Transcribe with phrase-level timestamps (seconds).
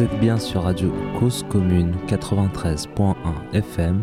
[0.00, 3.14] Vous êtes bien sur Radio Cause Commune 93.1
[3.52, 4.02] FM.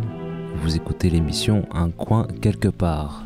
[0.57, 3.23] Vous écoutez l'émission Un coin quelque part.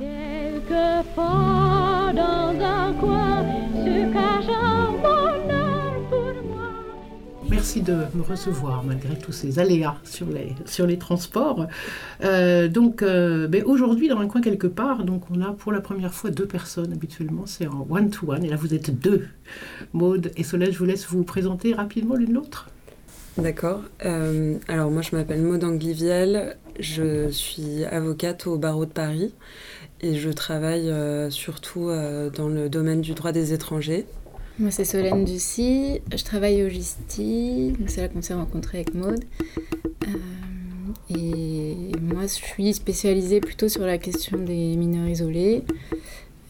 [7.62, 11.68] Merci de me recevoir malgré tous ces aléas sur les, sur les transports.
[12.24, 15.80] Euh, donc euh, ben, aujourd'hui, dans un coin quelque part, donc on a pour la
[15.80, 16.92] première fois deux personnes.
[16.92, 18.44] Habituellement, c'est en one-to-one.
[18.44, 19.28] Et là, vous êtes deux.
[19.94, 22.68] Maude et Solène, je vous laisse vous présenter rapidement l'une l'autre.
[23.38, 23.84] D'accord.
[24.06, 29.36] Euh, alors moi je m'appelle Maud Angliviel, je suis avocate au barreau de Paris
[30.02, 30.92] et je travaille
[31.30, 31.92] surtout
[32.36, 34.08] dans le domaine du droit des étrangers.
[34.62, 36.02] Moi, c'est Solène Ducy.
[36.16, 37.74] Je travaille au Gisti.
[37.88, 39.24] C'est là qu'on s'est rencontrés avec Maude.
[40.08, 45.64] Euh, et moi, je suis spécialisée plutôt sur la question des mineurs isolés.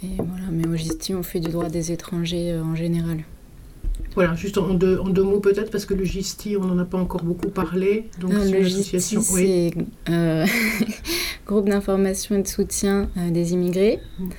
[0.04, 3.24] Et voilà, mais au Gisti, on fait du droit des étrangers euh, en général.
[4.14, 6.86] Voilà, juste en deux, en deux mots peut-être, parce que le GISTI, on n'en a
[6.86, 8.10] pas encore beaucoup parlé.
[8.20, 9.22] Donc Ah, c'est le une GISTI, association.
[9.34, 9.72] Oui.
[10.06, 10.46] c'est euh,
[11.48, 14.00] groupe d'information et de soutien des immigrés.
[14.20, 14.30] Mm.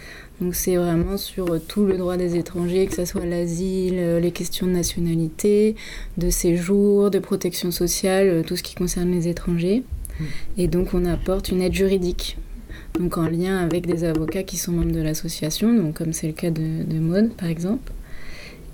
[0.43, 4.19] Donc c'est vraiment sur euh, tout le droit des étrangers, que ce soit l'asile, euh,
[4.19, 5.77] les questions de nationalité,
[6.19, 9.85] de séjour, de protection sociale, euh, tout ce qui concerne les étrangers.
[10.19, 10.25] Mm.
[10.59, 12.39] Et donc on apporte une aide juridique.
[12.99, 16.33] Donc en lien avec des avocats qui sont membres de l'association, donc comme c'est le
[16.33, 17.93] cas de, de Maud par exemple.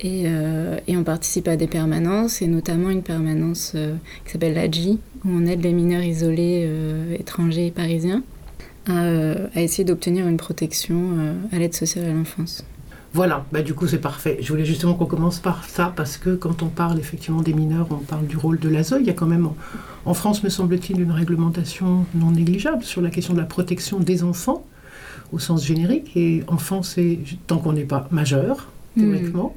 [0.01, 4.55] Et, euh, et on participe à des permanences, et notamment une permanence euh, qui s'appelle
[4.55, 8.23] l'AGI, où on aide les mineurs isolés euh, étrangers et parisiens
[8.89, 12.65] à, euh, à essayer d'obtenir une protection euh, à l'aide sociale à l'enfance.
[13.15, 14.39] Voilà, bah, du coup c'est parfait.
[14.41, 17.87] Je voulais justement qu'on commence par ça, parce que quand on parle effectivement des mineurs,
[17.91, 18.97] on parle du rôle de l'ASE.
[19.01, 19.57] Il y a quand même, en,
[20.05, 24.25] en France, me semble-t-il, une réglementation non négligeable sur la question de la protection des
[24.25, 24.67] enfants,
[25.33, 26.17] au sens générique.
[26.17, 29.55] Et enfant, c'est tant qu'on n'est pas majeur, théoriquement.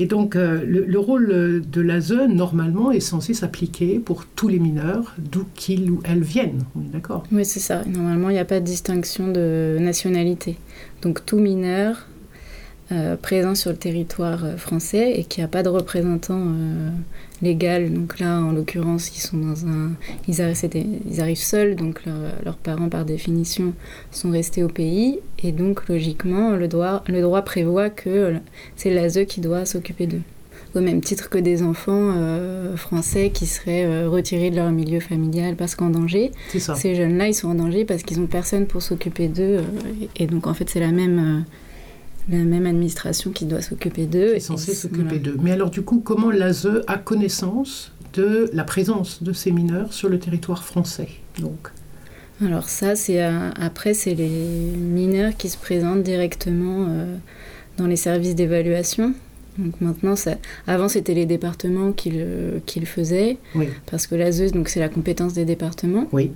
[0.00, 4.48] Et donc, euh, le, le rôle euh, de l'ASE, normalement, est censé s'appliquer pour tous
[4.48, 6.62] les mineurs, d'où qu'ils ou elles viennent.
[6.74, 7.24] On est d'accord?
[7.30, 7.84] Oui, c'est ça.
[7.84, 10.56] Normalement, il n'y a pas de distinction de nationalité.
[11.02, 12.06] Donc tout mineur
[12.92, 16.90] euh, présent sur le territoire euh, français et qui n'a pas de représentant euh,
[17.42, 17.92] légal.
[17.92, 19.92] Donc là, en l'occurrence, ils sont dans un,
[20.28, 22.14] ils arrivent, c'était- ils arrivent seuls, donc leur-
[22.44, 23.72] leurs parents, par définition,
[24.10, 25.18] sont restés au pays.
[25.42, 28.34] Et donc, logiquement, le droit, le droit prévoit que
[28.76, 30.22] c'est l'ASE qui doit s'occuper d'eux.
[30.76, 35.00] Au même titre que des enfants euh, français qui seraient euh, retirés de leur milieu
[35.00, 36.30] familial parce qu'en danger.
[36.76, 39.42] Ces jeunes-là, ils sont en danger parce qu'ils n'ont personne pour s'occuper d'eux.
[39.58, 39.62] euh,
[40.14, 41.40] et donc, en fait, c'est la même, euh,
[42.30, 44.34] la même administration qui doit s'occuper d'eux.
[44.34, 45.36] est Et censé c'est- s'occuper d'eux.
[45.42, 50.08] Mais alors du coup, comment l'ASE a connaissance de la présence de ces mineurs sur
[50.08, 51.08] le territoire français
[51.40, 51.68] Donc,
[52.44, 57.16] Alors ça, c'est euh, après, c'est les mineurs qui se présentent directement euh,
[57.76, 59.14] dans les services d'évaluation.
[59.58, 60.36] Donc maintenant, ça,
[60.66, 64.80] avant c'était les départements qui le, qui le faisaient, oui, parce que l'ASE, donc c'est
[64.80, 66.08] la compétence des départements.
[66.12, 66.30] oui,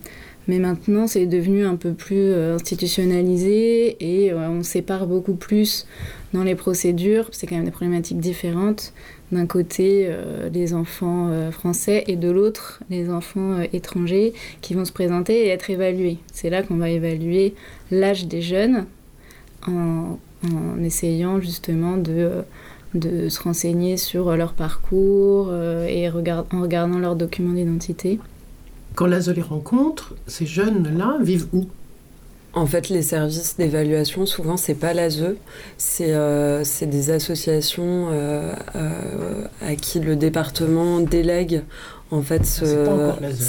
[0.47, 5.87] Mais maintenant, c'est devenu un peu plus euh, institutionnalisé et euh, on sépare beaucoup plus
[6.34, 7.28] dans les procédures.
[7.32, 8.93] C'est quand même des problématiques différentes.
[9.33, 14.93] D'un côté, euh, les enfants français et de l'autre, les enfants étrangers qui vont se
[14.93, 16.19] présenter et être évalués.
[16.33, 17.54] C'est là qu'on va évaluer
[17.91, 18.87] l'âge des jeunes
[19.66, 20.19] en,
[20.83, 22.31] essayant justement de,
[22.93, 25.50] de se renseigner sur leur parcours
[25.88, 28.19] et en regardant leurs documents d'identité.
[28.94, 31.66] Quand l'ASE les rencontre, ces jeunes-là vivent où?
[32.56, 35.34] En fait, les services d'évaluation, souvent, c'est pas l'ASE,
[35.77, 41.62] c'est euh, c'est des associations euh, euh, à qui le département délègue.
[42.12, 42.65] En fait, ce-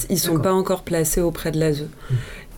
[0.09, 1.85] ils sont pas encore placés auprès de l'ASE.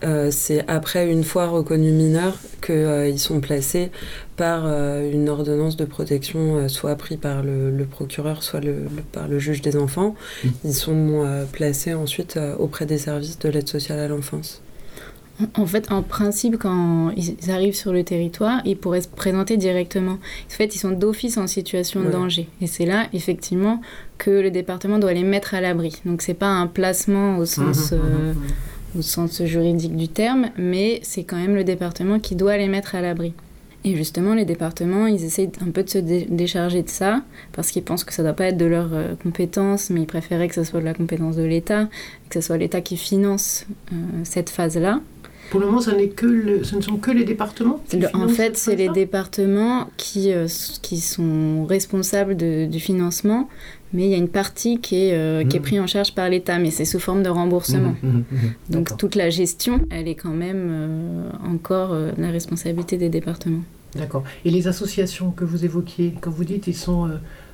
[0.04, 3.90] Euh, c'est après, une fois reconnus mineurs, qu'ils sont placés
[4.36, 8.84] par euh, une ordonnance de protection, euh, soit pris par le, le procureur, soit le-
[8.84, 10.14] le- par le juge des enfants.
[10.44, 10.48] Mm.
[10.66, 14.62] Ils sont euh, placés ensuite euh, auprès des services de l'aide sociale à l'enfance.
[15.54, 20.14] En fait, en principe, quand ils arrivent sur le territoire, ils pourraient se présenter directement.
[20.14, 20.18] En
[20.48, 22.48] fait, ils sont d'office en situation de danger.
[22.60, 23.80] Et c'est là, effectivement,
[24.18, 26.00] que le département doit les mettre à l'abri.
[26.04, 27.96] Donc, c'est pas un placement au sens, euh,
[28.32, 28.34] mhm,
[28.96, 32.94] au sens juridique du terme, mais c'est quand même le département qui doit les mettre
[32.94, 33.32] à l'abri.
[33.84, 37.70] Et justement, les départements, ils essayent un peu de se dé- décharger de ça, parce
[37.70, 40.48] qu'ils pensent que ça ne doit pas être de leur euh, compétence, mais ils préféraient
[40.48, 41.88] que ce soit de la compétence de l'État,
[42.28, 45.00] que ce soit l'État qui finance euh, cette phase-là.
[45.50, 48.08] Pour le moment, ça n'est que le- ce ne sont que les départements qui Le-
[48.14, 50.46] en fait, c'est les départements qui, euh,
[50.82, 53.48] qui sont responsables de- du financement,
[53.92, 55.64] mais il y a une partie qui est, euh, qui est Mhm.
[55.64, 57.94] prise en charge par l'État, mais c'est sous forme de remboursement.
[58.02, 58.52] Mhm, mhm.
[58.70, 63.62] Donc toute la gestion, elle est quand même euh, encore euh, la responsabilité des départements.
[63.96, 64.22] D'accord.
[64.44, 67.08] Et les associations que vous évoquiez, quand vous dites ils sont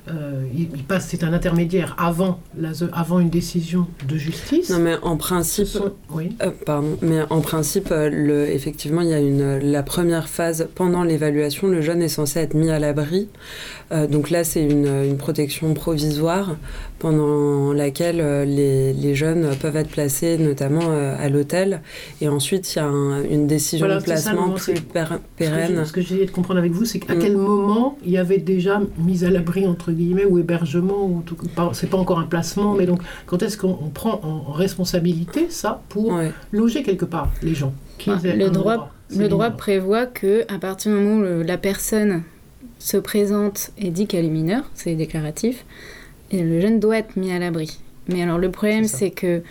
[0.07, 4.69] euh, il, il passe, c'est un intermédiaire avant, l'ASE, avant une décision de justice.
[4.69, 6.35] Non, mais en principe, sont- oui.
[6.41, 10.67] Euh, pardon, mais en principe, euh, le, effectivement, il y a une, la première phase
[10.75, 13.29] pendant l'évaluation, le jeune est censé être mis à l'abri.
[13.91, 16.55] Euh, donc là, c'est une, une protection provisoire
[16.99, 21.81] pendant laquelle euh, les, les jeunes peuvent être placés notamment euh, à l'hôtel.
[22.21, 24.73] Et ensuite, il y a un- une décision Voilà, de ça, placement moment, plus
[25.37, 25.85] pérenne.
[25.85, 27.19] Ce que j'essayais de comprendre avec vous, c'est qu'à Mm.
[27.19, 31.35] quel moment il y avait déjà mise à l'abri, entre guillemets, ou hébergement, ou tout,
[31.55, 35.47] pas- c'est pas encore un placement, mais donc quand est-ce qu'on on prend en responsabilité
[35.49, 36.31] ça pour Ouais.
[36.51, 37.73] loger quelque part les gens
[38.07, 41.57] Bah, aient le droit- Le droit prévoit que à partir du moment où le- la
[41.57, 42.23] personne
[42.79, 45.65] se présente et dit qu'elle est mineure, c'est déclaratif,
[46.35, 47.79] et le jeune doit être mis à l'abri.
[48.07, 49.41] Mais alors le problème, C'est que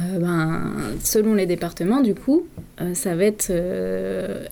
[0.00, 2.46] euh, ben, selon les départements, du coup,
[2.80, 4.44] euh, ça va être euh,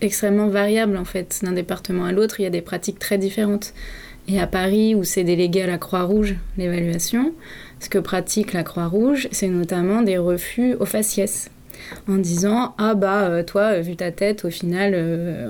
[0.00, 1.40] extrêmement variable en fait.
[1.42, 3.74] D'un département à l'autre, il y a des pratiques très différentes.
[4.28, 7.32] Et à Paris, où c'est délégué à la Croix-Rouge, l'évaluation,
[7.78, 11.50] ce que pratique la Croix-Rouge, c'est notamment des refus au faciès
[12.08, 14.96] en disant ah bah toi vu ta tête au final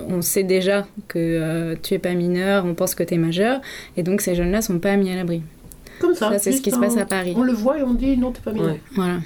[0.08, 3.60] on sait déjà que tu es pas mineur on pense que tu es majeur
[3.96, 5.42] et donc ces jeunes là sont pas mis à l'abri
[6.00, 6.30] Comme ça.
[6.30, 8.32] ça c'est ce qui se passe à Paris On le voit et on dit non,
[8.32, 8.70] t'es pas mineur.
[8.70, 8.80] Ouais.
[8.94, 9.18] voilà.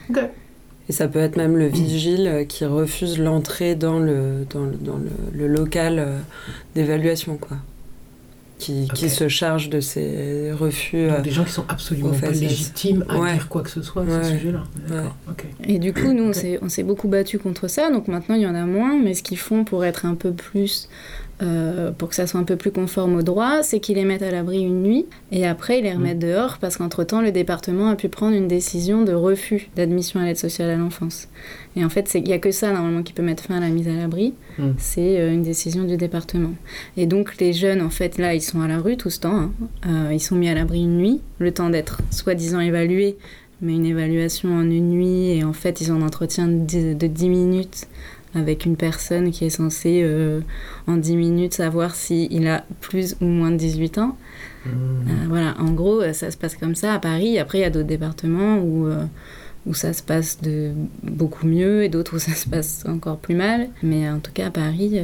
[0.89, 4.73] Et ça peut être même le vigile euh, qui refuse l'entrée dans le, dans le,
[4.77, 6.19] dans le, le local euh,
[6.75, 7.59] d'évaluation, quoi.
[8.59, 11.07] Qui, qui se charge de ces refus.
[11.09, 13.33] Donc, euh, des gens qui sont absolument pas légitimes à Ouais.
[13.33, 14.23] dire quoi que ce soit à Ouais.
[14.25, 14.65] ce sujet-là.
[15.65, 16.35] Et du coup, nous, on Ok.
[16.35, 17.91] s'est- on s'est beaucoup battu contre ça.
[17.91, 18.99] Donc maintenant, il y en a moins.
[18.99, 20.89] Mais ce qu'ils font pour être un peu plus.
[21.43, 24.23] Euh, pour que ça soit un peu plus conforme au droit, c'est qu'ils les mettent
[24.23, 27.97] à l'abri une nuit et après ils les remettent dehors parce qu'entre-temps, le département a
[27.97, 31.29] pu prendre une décision de refus d'admission à l'aide sociale à l'enfance.
[31.77, 33.61] Et en fait, c'est- il n'y a que ça normalement qui peut mettre fin à
[33.61, 34.35] la mise à l'abri.
[34.59, 34.71] Mm.
[34.77, 36.53] C'est euh, une décision du département.
[36.97, 39.37] Et donc les jeunes, en fait, là, ils sont à la rue tout ce temps.
[39.37, 39.53] hein.
[39.87, 43.17] Euh, ils sont mis à l'abri une nuit, le temps d'être soi-disant évalués
[43.63, 46.95] mais une évaluation en une nuit et en fait ils ont un entretien de 10,
[46.97, 47.89] de 10 minutes
[48.35, 50.41] avec une personne qui est censée euh,
[50.87, 54.17] en 10 minutes savoir s'il a plus ou moins de 18 ans.
[54.65, 54.69] Mm.
[54.69, 57.39] Euh, voilà, en gros euh, ça se passe comme ça à Paris.
[57.39, 59.05] Après il y a d'autres départements où, euh,
[59.67, 60.73] où ça se passe de
[61.03, 63.69] beaucoup mieux et d'autres où ça se passe encore plus mal.
[63.83, 65.01] Mais en tout cas à Paris,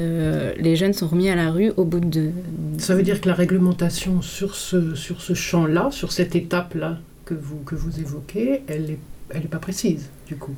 [0.59, 2.31] les jeunes sont remis à la rue au bout de...
[2.79, 7.35] Ça veut dire que la réglementation sur ce, sur ce champ-là, sur cette étape-là que
[7.35, 8.99] vous, que vous évoquez, elle n'est
[9.31, 10.55] elle est pas précise, du coup.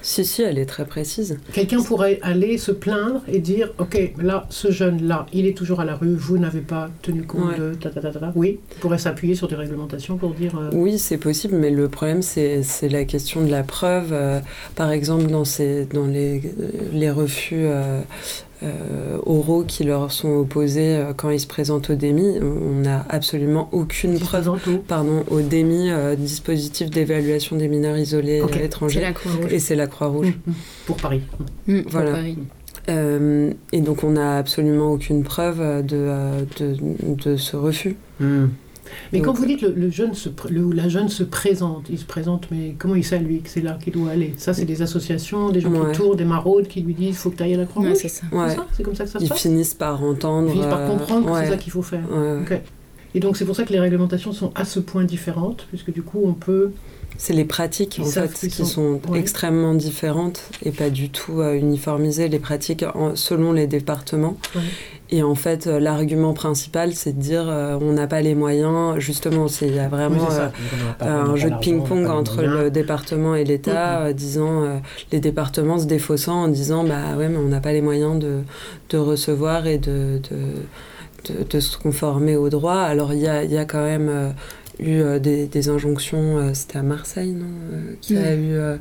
[0.00, 1.38] Si, si, elle est très précise.
[1.52, 5.84] Quelqu'un pourrait aller se plaindre et dire Ok, là, ce jeune-là, il est toujours à
[5.84, 7.58] la rue, vous n'avez pas tenu compte Ouais.
[7.58, 7.74] de.
[7.74, 8.32] Ta, ta.
[8.34, 10.56] Oui, il pourrait s'appuyer sur des réglementations pour dire.
[10.58, 14.12] euh, Oui, c'est possible, mais le problème, c'est la question de la preuve.
[14.12, 14.40] Euh,
[14.76, 16.42] par exemple, dans, ces, dans les,
[16.92, 18.00] les refus euh, euh,
[19.26, 23.68] oraux qui leur sont opposés euh, quand ils se présentent au DEMI, on n'a absolument
[23.72, 24.50] aucune preuve.
[24.88, 28.50] Pardon, au DEMI, euh, dispositif d'évaluation des mineurs isolés Ok.
[28.50, 29.00] à C'est l'étranger.
[29.00, 29.52] la Croix-Rouge.
[29.52, 30.28] Et c'est la Croix-Rouge.
[30.46, 30.54] Mm, mm,
[30.86, 31.22] Pour Paris.
[31.66, 32.10] Mm, pour Voilà.
[32.12, 32.38] Paris.
[32.88, 36.76] Euh, et donc, on n'a absolument aucune preuve euh, de, euh, de,
[37.30, 37.96] de ce refus.
[39.12, 41.86] Mais Donc- quand vous dites le, le jeune se, pr- le- la jeune se présente,
[41.90, 44.34] il se présente, mais comment il sait lui que c'est là qu'il doit aller?
[44.36, 45.92] Ça, c'est des associations, des gens Ouais.
[45.92, 47.94] qui tournent, des maraudes qui lui disent faut que tu ailles à la croix Ouais,
[47.94, 48.22] c'est ça.
[48.30, 48.54] C'est Ouais.
[48.54, 48.66] ça?
[48.72, 49.40] C'est comme ça que ça se Ils passe?
[49.42, 50.48] finissent par entendre.
[50.48, 52.04] Ils finissent par euh, comprendre que ouais, c'est ça qu'il faut faire.
[53.14, 56.02] Et donc c'est pour ça que les réglementations sont à ce point différentes, puisque du
[56.02, 56.70] coup on peut...
[57.18, 59.20] C'est les pratiques Ils en fait qui sont- sont ouais.
[59.20, 62.28] extrêmement différentes et pas du tout euh, uniformisées.
[62.28, 64.38] Les pratiques en- selon les départements.
[64.56, 64.62] Ouais.
[65.14, 68.98] Et en fait, euh, l'argument principal, c'est de dire euh, on n'a pas les moyens.
[68.98, 70.48] Justement, il y a vraiment euh,
[71.00, 74.06] un jeu de ping-pong entre le département et l'État, Mhm.
[74.06, 74.78] euh, disant euh,
[75.12, 78.38] les départements se défaussant en disant bah ouais mais on n'a pas les moyens de,
[78.90, 82.80] de recevoir et de, de, de, de se conformer au droit.
[82.92, 84.32] Alors il y a, y a quand même
[84.80, 87.52] eu des, des injonctions, c'était à Marseille non
[88.00, 88.76] qui a eu euh,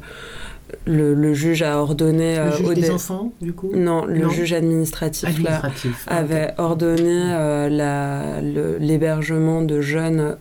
[0.85, 4.29] le, le juge a ordonné Le euh, juge des enfants, du coup non le Non.
[4.29, 6.05] juge administratif, là Administratif.
[6.07, 10.35] Ah, avait ordonné euh, la- le- l'hébergement de jeunes,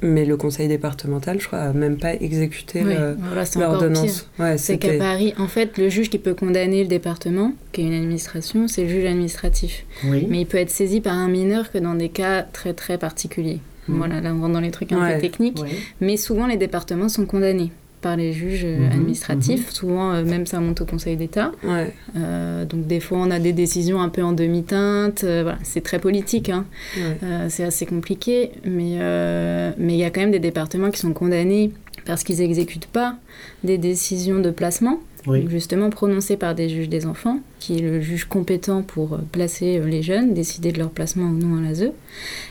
[0.00, 3.78] mais le conseil départemental, je crois, a même pas exécuté Oui, euh, voilà, c'est encore
[3.78, 3.88] pire.
[3.88, 4.28] l'ordonnance.
[4.38, 7.84] Ouais, C'est qu'à Paris, en fait, le juge qui peut condamner le département, qui est
[7.84, 9.84] une administration, c'est le juge administratif.
[10.04, 10.26] Oui.
[10.30, 13.58] Mais il peut être saisi par un mineur que dans des cas très très particuliers.
[13.88, 13.96] Mhm.
[13.98, 15.14] Voilà, là on rentre dans les trucs un Ouais.
[15.16, 15.58] peu techniques.
[16.00, 19.70] Mais souvent les départements sont condamnés par les juges euh, Mhm, administratifs.
[19.70, 21.52] Souvent, euh, même ça monte au Conseil d'État.
[21.64, 25.24] Ouais, Euh, donc des fois, on a des décisions un peu en demi-teinte.
[25.24, 26.48] Euh, voilà, c'est très politique.
[26.48, 26.64] hein.
[26.96, 27.16] ouais.
[27.22, 31.00] Euh, c'est assez compliqué, mais euh, mais il y a quand même des départements qui
[31.00, 31.72] sont condamnés
[32.06, 33.16] parce qu'ils n'exécutent pas
[33.64, 35.00] des décisions de placement,
[35.48, 39.78] Justement prononcées par des juges des enfants, qui est le juge compétent pour euh, placer
[39.78, 41.90] euh, les jeunes, décider de leur placement ou non à l'ASE.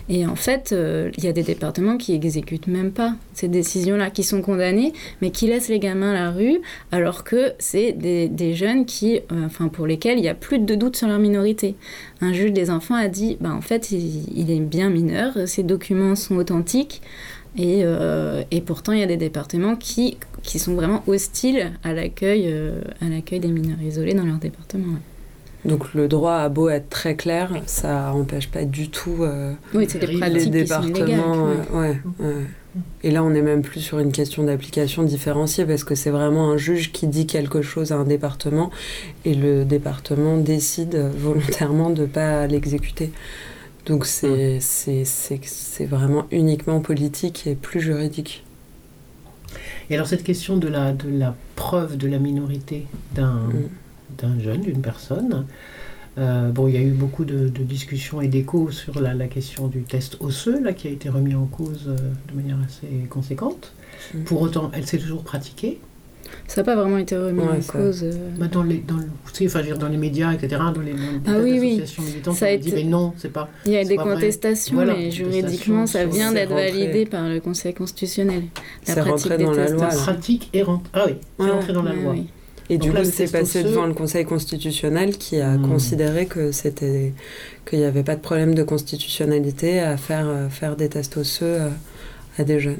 [0.09, 4.09] Et en fait, euh, il y a des départements qui exécutent même pas ces décisions-là,
[4.09, 6.59] qui sont condamnés, mais qui laissent les gamins à la rue,
[6.91, 10.75] alors que c'est des, des jeunes qui, enfin pour lesquels il n'y a plus de
[10.75, 11.75] doute sur leur minorité.
[12.21, 15.63] Un juge des enfants a dit, bah, en fait, il, il est bien mineur, ces
[15.63, 17.01] documents sont authentiques,
[17.57, 21.93] et, euh, et pourtant, il y a des départements qui, qui sont vraiment hostiles à
[21.93, 24.93] l'accueil euh, à l'accueil des mineurs isolés dans leur département.
[24.93, 24.99] ouais.
[25.69, 29.85] Donc le droit a beau être très clair, ça empêche pas du tout euh, Oui,
[29.89, 31.45] c'est des Les les départements.
[31.45, 31.55] ouais.
[31.73, 32.33] euh, ouais, ouais.
[33.03, 36.51] Et là, on n'est même plus sur une question d'application différenciée parce que c'est vraiment
[36.51, 38.69] un juge qui dit quelque chose à un département
[39.25, 43.11] et le département décide volontairement de ne pas l'exécuter.
[43.87, 44.59] Donc c'est
[45.85, 48.43] vraiment uniquement politique et plus juridique.
[49.89, 53.49] Et alors cette question de la, de la preuve de la minorité d'un
[54.23, 54.39] Mm.
[54.39, 55.45] jeune, d'une personne,
[56.17, 59.27] euh, bon, il y a eu beaucoup de, de discussions et d'échos sur la, la
[59.27, 61.95] question du test osseux, là, qui a été remis en cause euh,
[62.29, 63.73] de manière assez conséquente.
[64.13, 64.23] Mm.
[64.23, 65.79] Pour autant, elle s'est toujours pratiquée.
[66.47, 68.03] Ça n'a pas vraiment été remis Ouais, en ça- cause.
[68.03, 68.11] euh.
[68.37, 71.39] Bah, dans, les, dans, le- enfin, dans les médias, etc., dans les, dans les Ah
[71.43, 71.77] oui, oui.
[71.77, 73.49] d'associations militantes, Ça a a dit, été- mais non, c'est pas...
[73.65, 76.71] Il y a des contestations, Voilà, mais juridiquement, ça vient d'être rentré.
[76.71, 78.43] validé par le Conseil constitutionnel.
[78.87, 80.89] La C'est pratique des dans la tests loi, La pratique est rentrée.
[80.93, 82.11] Ah oui, c'est Ouais, rentré dans la Ouais, loi.
[82.13, 82.27] oui.
[82.69, 85.69] Et Donc du là, coup, c'est passé devant le Conseil constitutionnel qui a Mm.
[85.69, 87.13] considéré que c'était
[87.69, 91.45] qu'il n'y avait pas de problème de constitutionnalité à faire, euh, faire des tests osseux
[91.45, 91.69] euh,
[92.37, 92.77] à des jeunes.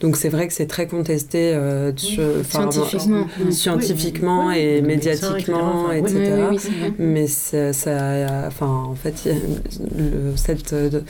[0.00, 3.26] Donc c'est vrai que c'est très contesté euh, sur- Scientifiquement.
[3.44, 3.52] ouais.
[3.52, 6.32] scientifiquement Oui, et les médecins, médiatiquement, etc.
[6.50, 6.92] Oui, oui.
[6.98, 11.00] Mais ça, ça- enfin, en fait, il y a le- cette, euh,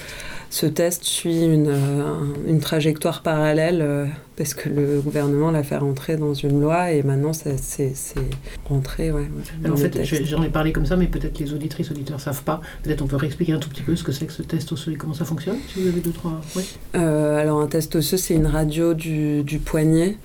[0.52, 5.62] ce test suit une, euh, un- une trajectoire parallèle euh, parce que le gouvernement l'a
[5.62, 7.92] fait rentrer dans une loi et maintenant c'est c'est
[8.69, 9.12] rentré.
[9.12, 9.28] Ouais,
[9.64, 12.61] Alors, en fait, j'en ai parlé comme ça, mais peut-être les auditrices, auditeurs savent pas.
[12.83, 14.92] Peut-être on peut réexpliquer un tout petit peu ce que c'est que ce test osseux
[14.92, 16.40] et comment ça fonctionne, si vous avez deux, trois...
[16.57, 16.64] Oui.
[16.97, 20.16] Euh, alors un test osseux, c'est une radio du, du poignet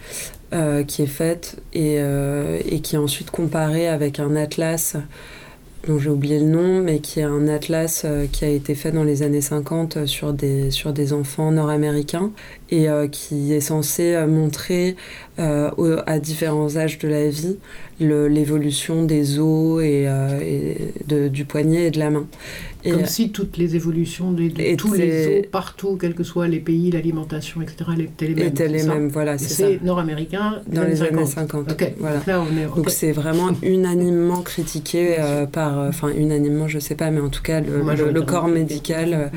[0.54, 4.96] euh, qui est faite et, euh, et qui est ensuite comparée avec un atlas
[5.86, 8.92] dont j'ai oublié le nom, mais qui est un atlas euh, qui a été fait
[8.92, 12.32] dans les années 50 sur des, sur des enfants nord-américains
[12.70, 14.96] et euh, qui est censé euh, montrer
[15.40, 17.58] euh, à différents âges de la vie
[18.00, 22.26] l'évolution des os et, euh, du poignet et de la main.
[22.86, 26.24] Et, Comme si toutes les évolutions de, de Et tous les os, partout, quels que
[26.24, 28.48] soient les pays, l'alimentation, etc., étaient les mêmes.
[28.48, 29.68] étaient les mêmes, voilà, c'est ça.
[29.84, 31.72] Nord-américain Dans les années 50.
[31.72, 32.22] Ok, Voilà.
[32.76, 37.30] donc c'est vraiment unanimement critiqué euh, par, euh, enfin unanimement je sais pas, mais en
[37.30, 39.28] tout cas le, le- le corps médical euh,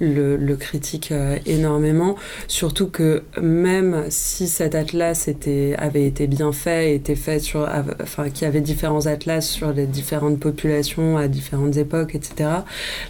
[0.00, 2.16] le, le critique euh, énormément.
[2.48, 7.68] Surtout que même si cet atlas était, avait été bien fait, était fait sur,
[8.02, 12.50] enfin qu'il y avait différents atlas sur les différentes populations à différentes époques, etc.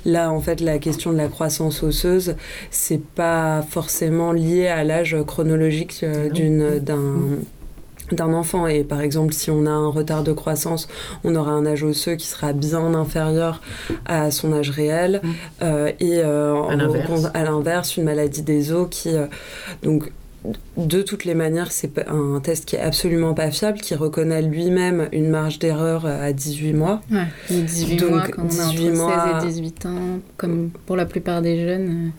[0.05, 2.37] Là en fait la question de la croissance osseuse,
[2.71, 7.39] c'est pas forcément lié à l'âge chronologique euh, d'une d'un
[8.12, 8.67] d'un enfant.
[8.67, 10.89] Et par exemple si on a un retard de croissance
[11.25, 13.61] on aura un âge osseux qui sera bien inférieur
[14.07, 15.21] à son âge réel.
[15.23, 15.29] Mm.
[15.62, 16.62] Euh, et euh,
[17.35, 19.27] à l'inverse une maladie des os qui euh,
[19.83, 20.12] donc
[20.77, 25.09] de toutes les manières, c'est un test qui est absolument pas fiable, qui reconnaît lui-même
[25.13, 27.01] une marge d'erreur euh, à 18 mois.
[27.11, 29.41] Ouais, il y a 18 Donc, mois quand on a 18 entre mois.
[29.43, 29.99] 16 et 18 ans,
[30.37, 32.11] comme pour la plupart des jeunes.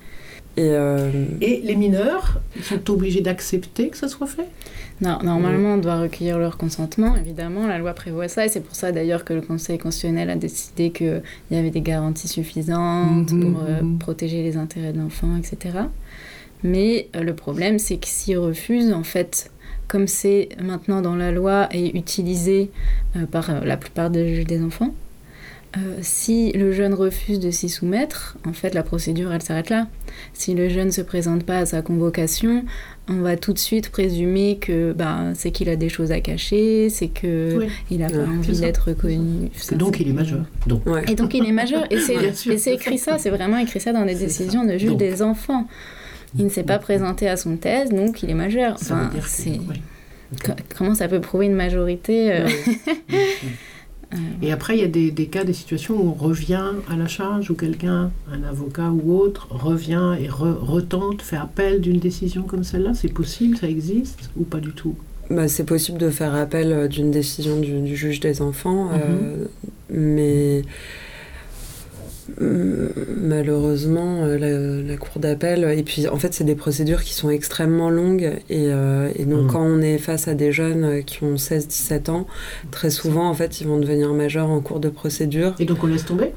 [0.55, 1.09] Et euh,
[1.41, 4.41] Et les mineurs, ils sont obligés d'accepter que ça soit fait?
[4.41, 4.45] Euh.
[5.01, 8.75] Non, normalement, on doit recueillir leur consentement, évidemment, la loi prévoit ça, et c'est pour
[8.75, 13.53] ça d'ailleurs que le Conseil constitutionnel a décidé qu'il y avait des garanties suffisantes Mhm,
[13.53, 15.79] pour euh, protéger les intérêts de l'enfant, etc.
[16.63, 19.51] Mais euh, le problème, c'est que s'ils refusent, en fait,
[19.87, 22.71] comme c'est maintenant dans la loi et utilisé
[23.15, 24.93] euh, par euh, la plupart des juges des enfants,
[25.75, 29.87] euh, si le jeune refuse de s'y soumettre, en fait, la procédure, elle s'arrête là.
[30.33, 32.63] Si le jeune ne se présente pas à sa convocation,
[33.09, 36.89] on va tout de suite présumer que bah, c'est qu'il a des choses à cacher,
[36.89, 37.67] c'est que Oui.
[37.89, 39.49] il n'a pas Ouais, envie d'être reconnu.
[39.71, 40.45] Et donc il est majeur.
[40.67, 40.85] Donc.
[40.85, 41.03] ouais.
[41.11, 41.85] Et donc il est majeur.
[41.91, 44.73] Et c'est écrit ça, c'est vraiment écrit ça dans C'est décisions ça.
[44.73, 44.99] de juge Donc.
[44.99, 45.67] des enfants.
[46.37, 48.79] Il ne s'est pas présenté à son thèse, donc il est majeur.
[48.79, 49.59] Ça veut Enfin, dire c'est...
[50.75, 52.47] Comment ça peut prouver une majorité euh,
[54.41, 57.07] Et après, il y a des, des cas, des situations où on revient à la
[57.07, 62.43] charge, où quelqu'un, un avocat ou autre, revient et re- retente, fait appel d'une décision
[62.43, 62.93] comme celle-là.
[62.93, 64.95] C'est possible, ça existe ou pas du tout?
[65.29, 69.45] Bah, c'est possible de faire appel euh, d'une décision du, du juge des enfants, euh,
[69.89, 70.61] mais, mm, mais
[72.39, 77.29] Malheureusement, euh, la, la cour d'appel, et puis en fait, c'est des procédures qui sont
[77.29, 78.33] extrêmement longues.
[78.49, 79.47] Et, euh, et donc, Mm.
[79.47, 82.27] quand on est face à des jeunes euh, qui ont 16-17 ans,
[82.71, 85.55] très souvent, en fait, ils vont devenir majeurs en cours de procédure.
[85.59, 86.31] Et donc on laisse tomber?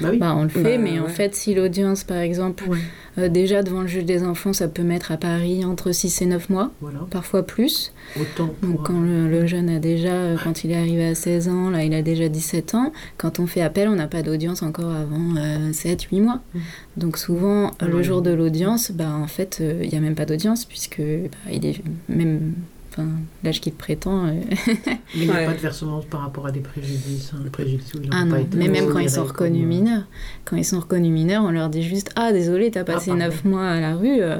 [0.00, 0.18] Bah oui.
[0.18, 2.78] Bah, on le fait, Bah, mais en fait, si l'audience, par exemple, Ouais.
[3.18, 6.26] euh, déjà devant le juge des enfants, ça peut mettre à Paris entre 6 et
[6.26, 7.00] 9 mois, Voilà.
[7.10, 7.92] parfois plus.
[8.20, 8.68] Autant pour.
[8.68, 11.70] Donc quand le, le jeune a déjà, euh, quand il est arrivé à 16 ans,
[11.70, 14.90] là il a déjà 17 ans, quand on fait appel, on n'a pas d'audience encore
[14.92, 15.34] avant
[15.72, 16.40] 7-8 mois.
[16.54, 16.60] Mhm.
[16.96, 20.14] Donc souvent, Ah le jour de l'audience, bah, en fait, euh, il n'y a même
[20.14, 22.52] pas d'audience, puisque bah, il est même...
[22.98, 23.08] Enfin,
[23.44, 24.26] l'âge qu'il prétend...
[24.26, 24.32] euh,
[24.66, 25.46] Mais il n'y a Ouais.
[25.46, 27.30] pas de versement par rapport à des préjudices.
[27.34, 29.62] hein, le préjudice où ils Ah pas non, été mais même quand ils sont reconnus
[29.62, 30.02] comme, euh, mineurs,
[30.44, 33.24] quand ils sont reconnus mineurs, on leur dit juste Ah, désolé, t'as passé pardon.
[33.26, 34.38] 9 mois à la rue, euh,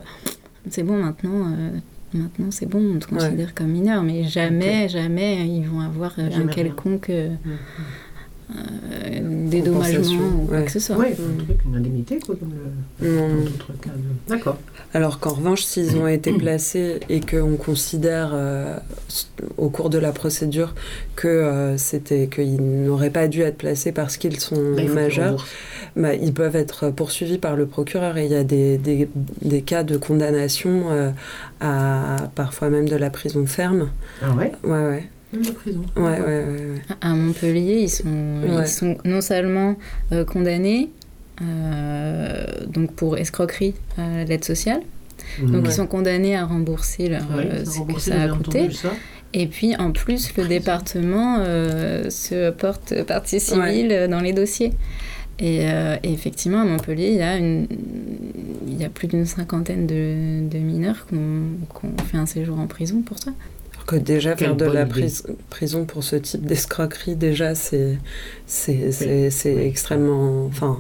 [0.71, 1.71] c'est bon maintenant, euh,
[2.15, 3.21] maintenant c'est bon, on te Ouais.
[3.21, 7.53] considère comme mineur, mais jamais, jamais ils vont avoir Jamais un quelconque euh, Mhm.
[8.51, 10.65] Euh, dédommagement ou quoi ouais.
[10.65, 10.97] que ce soit.
[10.97, 11.01] Mm.
[11.03, 12.53] un truc, une indemnité, quoi, comme
[13.03, 13.29] le, Non.
[13.29, 13.91] dans d'autres cas.
[13.91, 14.57] de- D'accord.
[14.95, 18.77] Alors qu'en revanche, s'ils ont été placés et qu'on considère euh,
[19.59, 20.75] au cours de la procédure
[21.17, 25.27] que euh, c'était qu'ils n'auraient pas dû être placés parce qu'ils sont il qu'ils majeurs,
[25.33, 25.51] remboursent.
[25.97, 29.09] bah, ils peuvent être poursuivis par le procureur et il y a des, des,
[29.43, 31.11] des cas de condamnation euh,
[31.61, 33.91] à parfois même de la prison ferme.
[34.23, 34.53] Ah ouais?
[34.65, 35.83] Ouais, ouais, Même la prison.
[35.97, 36.83] ouais, ouais, ouais, ouais.
[37.01, 38.05] À Montpellier, ils sont,
[38.43, 38.63] Ouais.
[38.63, 39.77] ils sont non seulement
[40.13, 40.91] euh, condamnés
[41.43, 44.81] euh, donc pour escroquerie à l'aide sociale,
[45.41, 45.67] donc Mhm.
[45.67, 48.71] ils sont condamnés à rembourser leur, Ouais, euh, ce que ça a coûté.
[48.73, 48.93] ça.
[49.35, 54.73] Et puis en plus, le département euh, se porte partie civile euh, dans les dossiers.
[55.41, 57.69] Et, euh, et effectivement, à Montpellier, il y a, une,
[58.67, 61.43] il y a plus d'une cinquantaine de, de mineurs qui ont,
[61.79, 63.31] qui ont fait un séjour en prison pour ça.
[63.89, 64.87] Que déjà Quelle faire de la
[65.49, 67.99] prison pour ce type d'escroquerie, déjà, c'est
[68.47, 68.91] c'est
[69.47, 69.63] Oui.
[69.63, 70.45] extrêmement...
[70.45, 70.79] Enfin,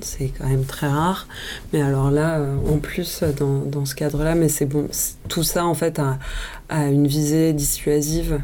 [0.00, 1.26] c'est quand même très rare.
[1.72, 4.86] Mais alors là, euh, en plus, dans, dans ce cadre-là, mais c'est bon,
[5.28, 6.20] tout ça, en fait, a,
[6.68, 8.38] a une visée dissuasive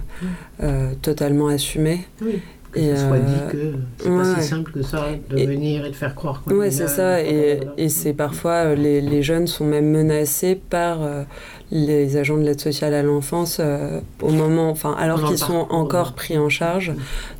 [0.64, 2.00] euh, totalement assumée.
[2.22, 2.40] Oui.
[2.74, 4.40] Et, soit euh, dit que c'est pas ouais.
[4.40, 6.88] si simple que ça de Et- venir et de faire croire qu'on est Ouais, c'est
[6.88, 7.20] ça.
[7.20, 11.24] Et, c'est parfois, euh, les, les jeunes sont même menacés par euh,
[11.70, 16.14] les agents de l'aide sociale à l'enfance euh, au moment, enfin, alors qu'ils sont encore
[16.14, 16.92] pris en charge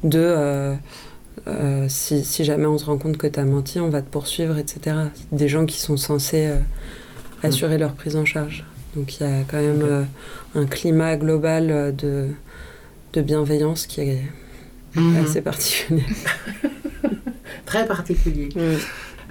[0.05, 0.19] de
[1.49, 4.11] euh, si, si jamais on se rend compte que tu as menti, on va te
[4.11, 4.97] poursuivre, etc.
[5.33, 6.51] Des gens qui sont censés
[7.43, 8.65] assurer leur prise en charge.
[8.95, 10.07] Donc il y a quand même
[10.55, 12.27] un climat global de,
[13.15, 14.21] de bienveillance qui est
[14.95, 15.25] Mhm.
[15.25, 16.03] assez particulier.
[17.67, 18.49] Très particulier.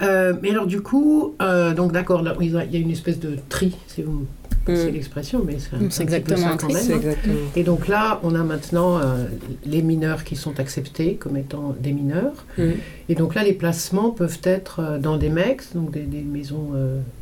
[0.01, 3.75] Euh, mais alors du coup, euh, donc d'accord, il y a une espèce de tri,
[3.87, 4.25] si vous me
[4.65, 4.93] passez Mm.
[4.93, 6.77] l'expression, mais c'est un, Mm, un c'est petit peu exactement ça quand même.
[6.83, 6.97] C'est hein.
[6.97, 7.35] exactement.
[7.55, 9.25] Et donc là, on a maintenant euh,
[9.65, 12.45] les mineurs qui sont acceptés comme étant des mineurs.
[12.57, 12.63] Mm.
[13.09, 16.71] Et donc là, les placements peuvent être dans des MEX, donc des, des maisons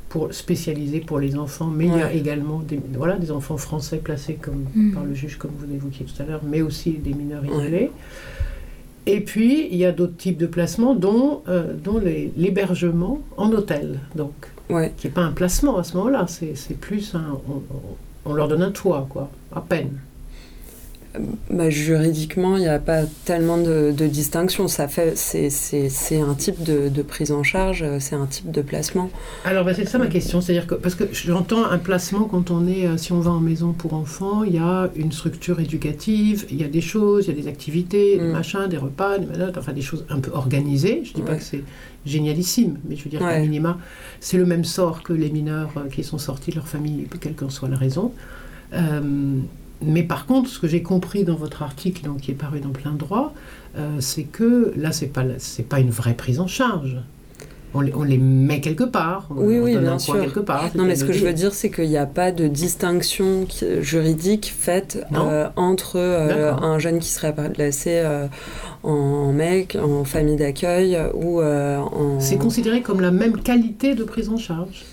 [0.09, 0.29] pour,
[1.05, 4.65] pour les enfants, mais il y a également des, voilà, des enfants français placés comme,
[4.75, 4.91] Mm.
[4.93, 7.49] par le juge, comme vous l'évoquiez tout à l'heure, mais aussi des mineurs Ouais.
[7.49, 7.91] isolés.
[9.05, 11.99] Et puis, il y a d'autres types de placements, dont, euh, dont
[12.37, 14.33] l'hébergement en hôtel, donc,
[14.69, 14.93] Ouais.
[14.97, 17.37] qui n'est pas un placement à ce moment-là, c'est c'est plus un...
[17.47, 17.95] On, on-
[18.25, 19.91] on leur donne un toit, quoi, à peine.
[21.49, 24.67] Bah, juridiquement, il n'y a pas tellement de, de distinction.
[24.67, 28.27] Ça fait, c'est, c'est, c'est un type de, de prise en charge, euh, c'est un
[28.27, 29.09] type de placement.
[29.43, 30.39] Alors, bah, c'est ça ma question.
[30.39, 33.39] C'est-à-dire que, parce que j'entends un placement quand on est, euh, si on va en
[33.39, 37.35] maison pour enfants, il y a une structure éducative, il y a des choses, il
[37.35, 38.31] y a des activités, des Mm.
[38.31, 39.25] machins, des repas, des
[39.57, 41.01] enfin des choses un peu organisées.
[41.05, 41.63] Je dis pas que c'est
[42.05, 43.41] génialissime, mais je veux dire qu'à Ouais.
[43.41, 43.79] minima,
[44.19, 47.33] c'est le même sort que les mineurs euh, qui sont sortis de leur famille, quelle
[47.33, 48.13] qu'en soit la raison.
[48.73, 49.39] Euh,
[49.81, 52.69] mais par contre, ce que j'ai compris dans votre article, donc, qui est paru dans
[52.69, 53.33] plein droit,
[53.77, 56.97] euh, c'est que là, c'est pas, c'est pas une vraie prise en charge.
[57.75, 59.27] On les, on les met quelque part.
[59.29, 60.19] On Oui, oui, donne bien un sûr.
[60.19, 60.71] quelque part.
[60.73, 63.45] Non, mais ce que je veux dire, c'est qu'il n'y a pas de distinction
[63.81, 68.25] juridique faite euh, entre euh, un jeune qui serait placé euh,
[68.81, 72.19] en mec, en famille d'accueil ou en.
[72.19, 74.83] C'est considéré comme la même qualité de prise en charge.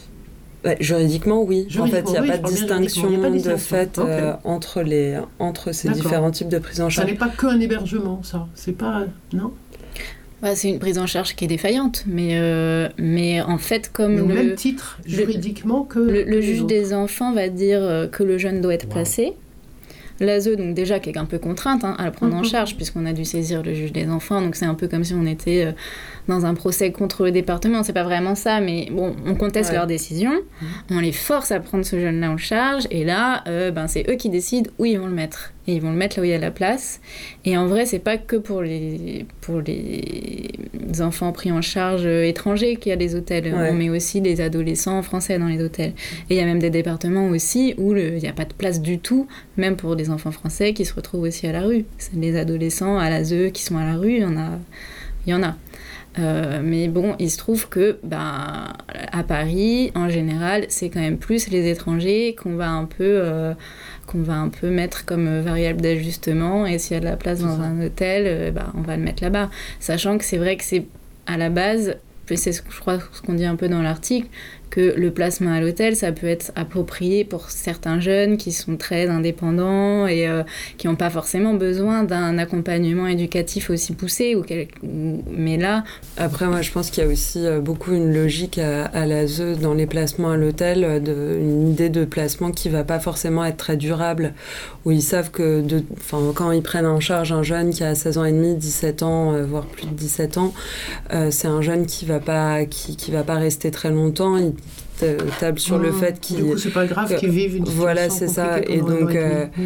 [0.66, 1.66] Ouais, juridiquement, oui.
[1.78, 5.72] en fait, il n'y a oui, pas de distinction de fait euh, entre, les, entre
[5.72, 7.10] ces différents types de prise en Ça charge.
[7.10, 8.46] n'est pas qu'un hébergement, ça.
[8.54, 9.04] C'est pas.
[9.32, 9.52] Non?
[10.42, 14.16] Bah, c'est une prise en charge qui est défaillante, mais, euh, mais en fait, comme
[14.16, 15.98] Mais au le, même titre, juridiquement, que.
[15.98, 16.66] le, que le les juge autres.
[16.68, 18.92] des enfants va dire euh, que le jeune doit être Wow.
[18.92, 19.32] placé.
[20.18, 22.44] L'ASE, donc déjà, qui est un peu contrainte hein, à le prendre en Mhm.
[22.46, 25.12] charge, puisqu'on a dû saisir le juge des enfants, donc c'est un peu comme si
[25.14, 25.72] on était euh,
[26.28, 29.76] dans un procès contre le département, c'est pas vraiment ça, mais bon, on conteste Ouais.
[29.76, 30.68] leur décision, Mhm.
[30.90, 34.14] on les force à prendre ce jeune-là en charge, et là, euh, ben, c'est eux
[34.16, 35.52] qui décident où ils vont le mettre.
[35.68, 37.00] et ils vont le mettre là où il y a la place.
[37.44, 40.52] Et en vrai, c'est pas que pour les, pour les
[41.00, 43.52] enfants pris en charge étrangers qu'il y a des hôtels.
[43.52, 43.70] Ouais.
[43.70, 45.92] On met aussi des adolescents français dans les hôtels.
[46.30, 48.80] Et il y a même des départements aussi où il n'y a pas de place
[48.80, 51.84] du tout, même pour des enfants français qui se retrouvent aussi à la rue.
[51.98, 54.58] C'est des adolescents à l'ASE qui sont à la rue, il y en a.
[55.26, 55.56] Il y en a.
[56.18, 58.72] Euh, mais bon, il se trouve que ben,
[59.12, 63.54] à Paris, en général, c'est quand même plus les étrangers qu'on va un peu, euh,
[64.06, 66.66] qu'on va un peu mettre comme variable d'ajustement.
[66.66, 69.02] Et s'il y a de la place dans un hôtel, euh, ben, on va le
[69.02, 69.50] mettre là-bas.
[69.80, 70.86] Sachant que c'est vrai que c'est
[71.26, 71.96] à la base,
[72.34, 74.28] c'est ce que je crois ce qu'on dit un peu dans l'article,
[74.70, 79.06] que le placement à l'hôtel, ça peut être approprié pour certains jeunes qui sont très
[79.08, 80.42] indépendants et euh,
[80.76, 84.34] qui n'ont pas forcément besoin d'un accompagnement éducatif aussi poussé.
[84.34, 85.84] Ou quel- Mais là,
[86.16, 89.40] Après, moi, je pense qu'il y a aussi euh, beaucoup une logique à, à l'ASE
[89.60, 93.56] dans les placements à l'hôtel, euh, une idée de placement qui va pas forcément être
[93.56, 94.34] très durable,
[94.84, 95.82] où ils savent que de,
[96.34, 99.32] quand ils prennent en charge un jeune qui a 16 ans et demi, 17 ans,
[99.44, 100.52] voire plus de 17 ans,
[101.30, 104.36] c'est un jeune qui va pas, qui, qui va pas rester très longtemps.
[105.38, 105.94] Table sur le Mmh.
[105.94, 108.60] fait qu'il Du coup, c'est pas grave qu'ils vivent une Voilà, situation c'est ça.
[108.66, 109.62] Et donc, euh, Mmh.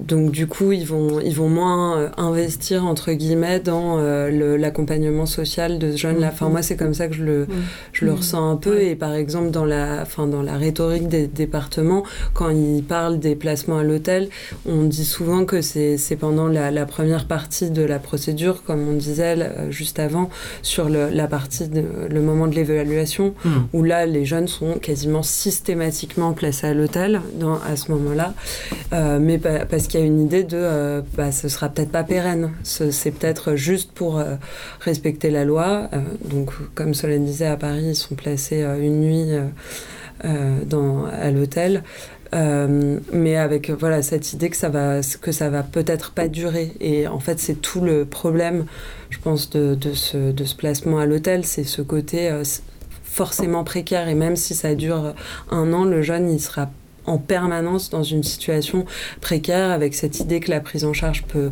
[0.00, 5.26] Donc du coup, ils vont, ils vont moins euh, investir, entre guillemets, dans euh, l'accompagnement
[5.26, 6.30] social de ce jeune-là.
[6.32, 6.52] Enfin, Mhm.
[6.52, 7.48] moi, c'est comme ça que je le, Mmh.
[7.92, 8.74] je le ressens un peu.
[8.76, 8.86] Ouais.
[8.88, 13.34] Et par exemple, dans la, enfin, dans la rhétorique des départements, quand ils parlent des
[13.34, 14.28] placements à l'hôtel,
[14.66, 18.92] on dit souvent que c'est pendant la, la première partie de la procédure, comme on
[18.94, 20.30] disait euh, juste avant,
[20.62, 23.50] sur le, la partie, de, le moment de l'évaluation, Mmh.
[23.72, 27.20] où là, les jeunes sont quasiment systématiquement placés à l'hôtel
[27.68, 28.34] à ce moment-là.
[28.92, 31.90] Euh, mais pa- parce qu'il y a une idée de euh, bah, ce sera peut-être
[31.90, 34.36] pas pérenne, Ce- c'est peut-être juste pour euh,
[34.80, 35.88] respecter la loi.
[35.92, 39.30] Euh, donc, comme Solène disait, à Paris, ils sont placés euh, une nuit
[40.66, 41.82] dans, à l'hôtel.
[42.32, 47.06] Mais avec voilà cette idée que ça va que ça va peut-être pas durer et
[47.08, 48.66] en fait c'est tout le problème
[49.10, 52.30] je pense de, ce, de ce placement à l'hôtel c'est ce côté
[53.02, 55.14] forcément précaire et même si ça dure
[55.50, 56.68] un an le jeune il sera
[57.08, 58.84] en permanence dans une situation
[59.20, 61.50] précaire avec cette idée que la prise en charge peut,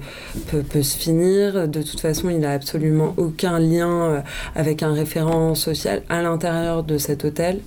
[0.49, 1.69] peut, peut se finir.
[1.69, 4.21] De toute façon, il n'a absolument aucun lien euh,
[4.55, 7.61] avec un référent social à l'intérieur de cet hôtel.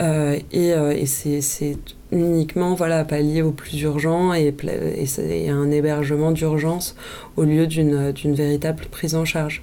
[0.00, 1.78] Euh, et euh, et c'est
[2.12, 4.54] uniquement voilà, pallier au plus urgent et,
[4.96, 6.96] et, et un hébergement d'urgence
[7.36, 9.62] au lieu d'une véritable prise en charge.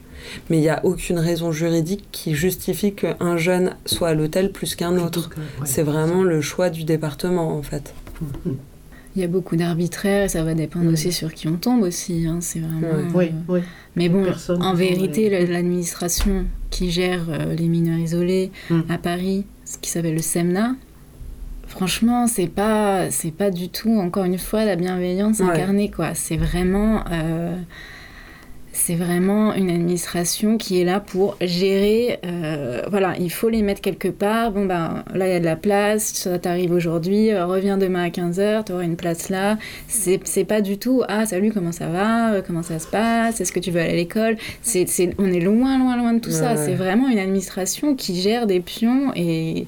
[0.49, 4.75] Mais il n'y a aucune raison juridique qui justifie qu'un jeune soit à l'hôtel plus
[4.75, 5.29] qu'un autre.
[5.37, 5.65] ouais.
[5.65, 7.93] C'est vraiment le choix du département en fait.
[8.21, 8.51] Mmh.
[9.15, 10.93] il y a beaucoup d'arbitraire et ça va dépendre Mhm.
[10.93, 12.27] aussi sur qui on tombe aussi.
[12.27, 12.87] hein, C'est vraiment.
[13.15, 13.59] Oui, euh, oui.
[13.95, 18.81] Mais bon, Personne en vérité, l'administration qui gère euh, les mineurs isolés Mm.
[18.89, 20.75] à Paris, ce qui s'appelle le SEMNA,
[21.67, 25.47] franchement, c'est pas, c'est pas du tout, encore une fois, la bienveillance Ouais.
[25.49, 26.13] incarnée, quoi.
[26.13, 27.03] C'est vraiment.
[27.11, 27.55] euh,
[28.79, 32.19] c'est vraiment une administration qui est là pour gérer.
[32.25, 34.51] euh, voilà, il faut les mettre quelque part.
[34.51, 38.03] Bon, ben là, il y a de la place, ça t'arrive aujourd'hui, euh, reviens demain
[38.03, 39.57] à 15h, tu auras une place là.
[39.87, 43.51] C'est pas du tout Ah, salut, comment ça va Euh, Comment ça se passe Est-ce
[43.51, 44.37] que tu veux aller à l'école?
[45.17, 46.51] On est loin, loin, loin de tout ça.
[46.53, 46.57] Ouais.
[46.63, 49.65] C'est vraiment une administration qui gère des pions et.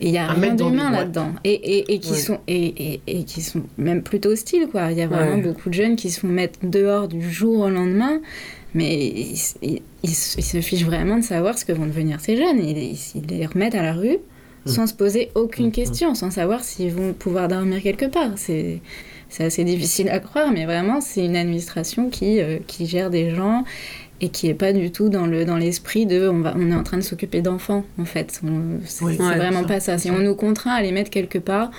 [0.00, 1.32] Il n'y a rien d'humain là-dedans.
[1.44, 2.16] Et, et, et qui Ouais.
[2.18, 4.92] sont, et, et, et qui sont même plutôt hostiles, quoi.
[4.92, 5.42] Il y a vraiment Ouais.
[5.42, 8.20] beaucoup de jeunes qui se font mettre dehors du jour au lendemain,
[8.74, 12.20] mais ils, ils- ils se ils se fichent vraiment de savoir ce que vont devenir
[12.20, 12.60] ces jeunes.
[12.64, 12.96] Ils,
[13.28, 14.18] les remettent à la rue
[14.66, 15.72] sans se poser aucune Mm.
[15.72, 18.32] question, sans savoir s'ils vont pouvoir dormir quelque part.
[18.36, 18.80] C'est
[19.30, 23.34] c'est assez difficile à croire, mais vraiment, c'est une administration qui, euh, qui gère des
[23.34, 23.62] gens
[24.20, 26.74] et qui est pas du tout dans le dans l'esprit de on va on est
[26.74, 28.40] en train de s'occuper d'enfants en fait.
[28.44, 30.14] On- c'est Oui, c'est ouais, vraiment ça, pas ça si ça.
[30.14, 31.70] on nous contraint à les mettre quelque part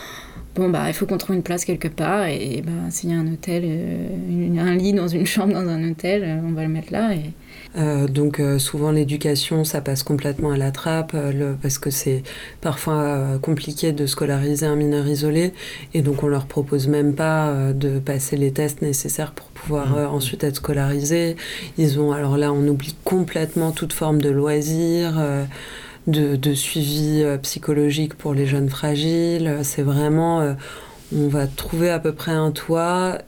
[0.55, 3.17] bon bah il faut qu'on trouve une place quelque part et, bah s'il y a
[3.17, 6.63] un hôtel euh, une- un lit dans une chambre dans un hôtel euh, on va
[6.63, 7.31] le mettre là et
[7.77, 11.91] Euh, donc euh, souvent l'éducation, ça passe complètement à la trappe euh, le- parce que
[11.91, 12.23] c'est
[12.61, 15.53] parfois compliqué de scolariser un mineur isolé
[15.93, 20.07] et donc on leur propose même pas de passer les tests nécessaires pour pouvoir euh,
[20.07, 21.35] ensuite être scolarisés.
[21.77, 25.13] Ils ont alors là on oublie complètement toute forme de loisirs.
[26.07, 29.59] de, de suivi psychologique pour les jeunes fragiles.
[29.63, 30.55] C'est vraiment,
[31.15, 33.19] on va trouver à peu près un toit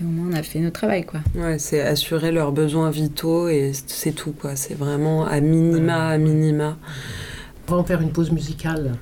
[0.00, 3.48] et au moins on a fait notre travail quoi Ouais, c'est assurer leurs besoins vitaux
[3.48, 4.56] et c'est tout quoi.
[4.56, 6.76] C'est vraiment à minima, à minima.
[7.68, 8.92] On va en faire une pause musicale.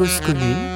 [0.00, 0.40] Cause commune.
[0.40, 0.69] Mm-hmm.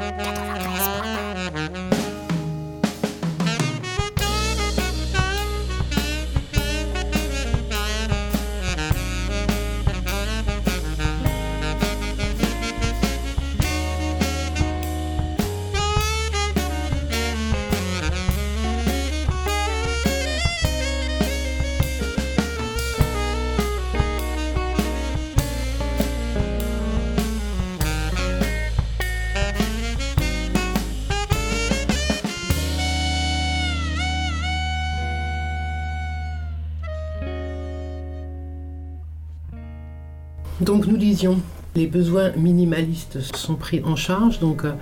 [41.77, 44.39] Les besoins minimalistes sont pris en charge.
[44.41, 44.73] Donc euh,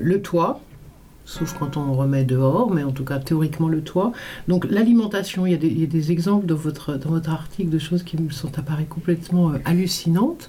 [0.00, 0.60] le toit,
[1.24, 4.12] sauf quand on remet dehors, mais en tout cas théoriquement le toit.
[4.48, 7.30] Donc l'alimentation, il, y a des- il y a des exemples dans votre, dans votre
[7.30, 10.48] article de choses qui me sont apparues complètement euh, hallucinantes.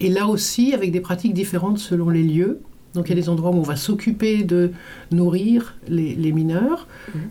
[0.00, 2.60] Et là aussi, avec des pratiques différentes selon les lieux.
[2.94, 4.70] Donc il y a des endroits où on va s'occuper de
[5.10, 6.86] nourrir les, les mineurs,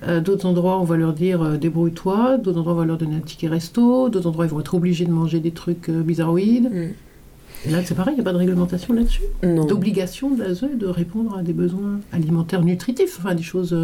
[0.08, 3.16] Euh, d'autres endroits on va leur dire euh, débrouille-toi, d'autres endroits on va leur donner
[3.16, 6.70] un ticket resto, d'autres endroits ils vont être obligés de manger des trucs euh, bizarroïdes.
[6.72, 6.94] Mm.
[7.70, 9.22] Là c'est pareil, il n'y a pas de réglementation là-dessus?
[9.42, 13.76] D'obligation de l'ASE de répondre à des besoins alimentaires nutritifs, enfin des choses.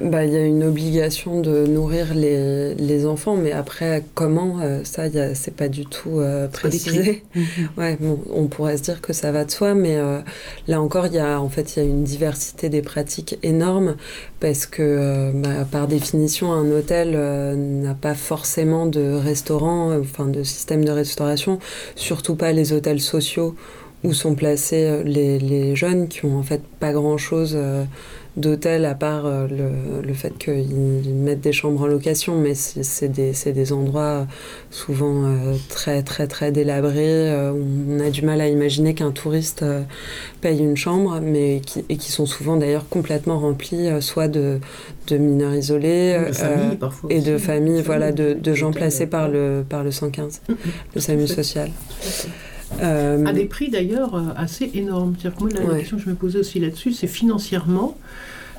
[0.00, 4.80] Bah, il y a une obligation de nourrir les, les enfants, mais après, comment, euh,
[4.82, 7.22] ça, c'est pas du tout euh, précisé.
[7.76, 10.20] Ouais, bon, on pourrait se dire que ça va de soi, mais euh,
[10.68, 13.96] là encore, il y a en fait il y a une diversité des pratiques énorme
[14.40, 20.00] parce que euh, bah, par définition, un hôtel euh, n'a pas forcément de restaurant, euh,
[20.00, 21.58] enfin de système de restauration,
[21.94, 23.54] surtout pas les hôtels sociaux
[24.02, 27.18] où sont placés les, les jeunes qui ont en fait pas grand
[28.40, 32.36] chose d'hôtel à part euh, le, le fait qu'ils ils mettent des chambres en location,
[32.36, 34.26] mais c'est des, endroits
[34.70, 39.10] souvent euh, très très très délabrés euh, où on a du mal à imaginer qu'un
[39.10, 39.64] touriste
[40.40, 44.58] paye une chambre, mais qui, et qui sont souvent d'ailleurs complètement remplis soit de,
[45.08, 46.74] de mineurs isolés de euh,
[47.10, 50.56] et aussi, de familles, voilà, de, de gens placés par le, par le 115, Mhm.
[50.94, 51.70] le SAMU social.
[52.82, 55.14] Euh, À des prix d'ailleurs assez énormes.
[55.20, 55.78] Que moi, la, la Ouais.
[55.80, 57.96] question que je me posais aussi là-dessus, c'est financièrement,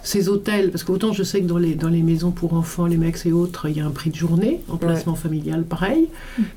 [0.03, 2.97] ces hôtels, parce qu'autant je sais que dans les, dans les maisons pour enfants, les
[2.97, 6.07] mecs et autres, il y a un prix de journée, en placement familial, pareil.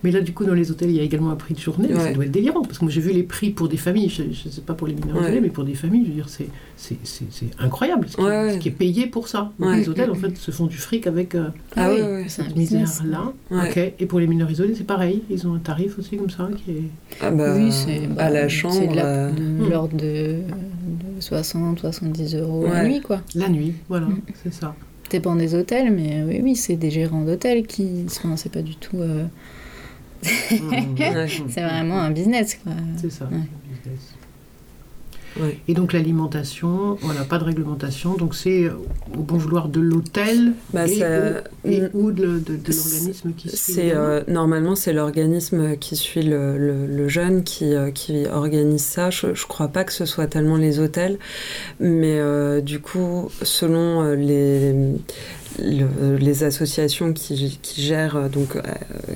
[0.03, 1.89] Mais là, du coup, dans les hôtels, il y a également un prix de journée.
[1.91, 2.13] mais Ça Ouais.
[2.15, 4.33] doit être délirant, parce que moi, j'ai vu les prix pour des familles, je ne
[4.53, 5.23] sais pas pour les mineurs Ouais.
[5.25, 8.23] isolés, mais pour des familles, je veux dire, c'est, c'est, c'est, c'est incroyable ce qui,
[8.23, 8.53] Ouais, ouais.
[8.55, 9.53] ce qui est payé pour ça.
[9.59, 9.77] Donc, Ouais.
[9.79, 12.25] Les hôtels, en fait, se font du fric avec euh, Ah oui, oui, oui.
[12.29, 13.33] c'est un cette misère-là.
[13.51, 13.69] Ouais.
[13.71, 13.93] Ok.
[13.99, 15.23] Et pour les mineurs isolés, c'est pareil.
[15.31, 16.83] Ils ont un tarif aussi comme ça qui est.
[17.21, 18.91] ah bah, oui, c'est à la c'est chambre.
[18.91, 19.71] de la- euh, de Hmm.
[19.71, 22.89] l'ordre de, de 60, 70 euros la Ouais.
[22.89, 23.21] nuit, quoi.
[23.35, 24.20] La nuit, voilà, Mm.
[24.42, 24.75] c'est ça.
[25.11, 28.05] Dépend des hôtels, mais oui, oui, c'est des gérants d'hôtels qui.
[28.07, 28.97] enfin, c'est pas du tout.
[28.99, 29.27] euh,
[31.49, 32.73] c'est vraiment un business, quoi.
[32.97, 33.27] C'est ça.
[33.27, 33.33] Ouais.
[33.33, 34.13] le business.
[35.40, 35.59] Ouais.
[35.66, 38.70] Et donc l'alimentation, voilà, pas de réglementation, donc c'est euh,
[39.18, 41.01] au bon vouloir de l'hôtel Bah, et,
[41.64, 41.88] Mm.
[41.94, 43.90] ou de, de- de l'organisme qui suit.
[43.90, 49.11] Euh, normalement c'est l'organisme qui suit le, le- le jeune qui, euh, qui organise ça.
[49.11, 51.18] Je, je crois pas que ce soit tellement les hôtels,
[51.81, 54.75] mais euh, du coup selon les
[55.59, 58.61] le- les associations qui, qui gèrent euh, donc euh,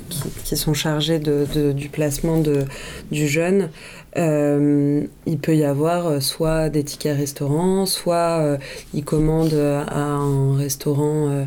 [0.09, 2.65] qui, qui sont chargées de, de- du placement de,
[3.11, 3.69] du jeune,
[4.17, 8.57] euh, il peut y avoir soit des tickets restaurants, soit euh,
[8.93, 9.53] ils commandent
[9.87, 11.45] à un restaurant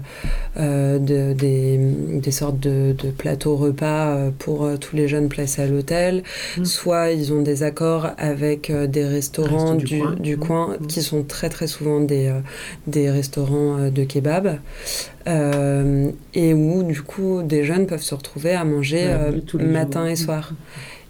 [0.57, 1.79] de- des,
[2.21, 6.23] des sortes de, plateaux repas pour tous les jeunes placés à l'hôtel,
[6.57, 6.65] Mm.
[6.65, 10.15] soit ils ont des accords avec des restaurants Restos du du, coin.
[10.21, 12.33] du coin qui sont très très souvent des,
[12.87, 14.59] des restaurants de kebab.
[15.29, 20.07] Euh, et où du coup des jeunes peuvent se retrouver à manger Ouais, euh, matin
[20.09, 20.53] et soir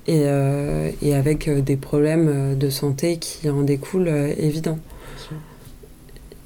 [0.06, 4.08] et, euh, et avec des problèmes de santé qui en découlent
[4.38, 4.78] évidents.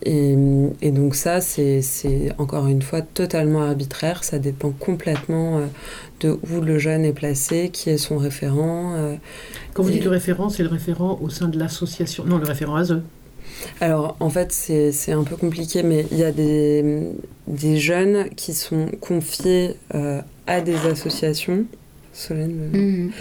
[0.05, 0.37] Et,
[0.83, 5.67] et donc ça, c'est c'est encore une fois totalement arbitraire, ça dépend complètement euh,
[6.21, 8.93] de où le jeune est placé, qui est son référent.
[8.95, 9.15] euh.
[9.75, 12.25] Quand vous et- dites le référent, c'est le référent au sein de l'association.
[12.25, 13.01] Non, le référent ASE.
[13.81, 18.87] Alors en fait, c'est un peu compliqué, mais il y a des, jeunes qui sont
[19.01, 21.65] confiés euh, à des associations.
[22.13, 23.13] Solène.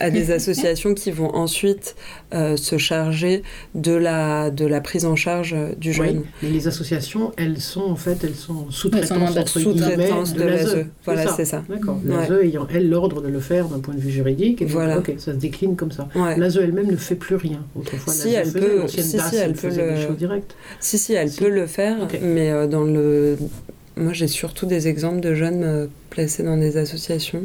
[0.00, 1.96] À des associations qui vont ensuite
[2.34, 3.42] euh, se charger
[3.74, 6.18] de la, de la prise en charge euh, du jeune.
[6.18, 9.06] Oui, mais les associations, elles sont en fait, elles sont guillemets
[9.46, 10.76] Sous-traitance de l'ASE.
[11.04, 11.64] Voilà, c'est ça.
[11.68, 11.98] D'accord.
[12.04, 12.14] Ouais.
[12.28, 14.62] L'ASE ayant, elle, l'ordre de le faire d'un point de vue juridique.
[14.62, 14.98] Et donc, Voilà.
[14.98, 16.08] ok, ça se décline comme ça.
[16.14, 16.36] Ouais.
[16.36, 17.64] L'ASE elle-même ne fait plus rien.
[17.74, 20.54] Autrefois, Si, elle faisait, peut- si, DAS, si, elle elle peut le- des choses directes.
[20.80, 21.38] Si, si, elle Si.
[21.40, 23.36] peut le faire, mais euh, dans le.
[23.96, 27.42] Moi, j'ai surtout des exemples de jeunes euh, placés dans des associations.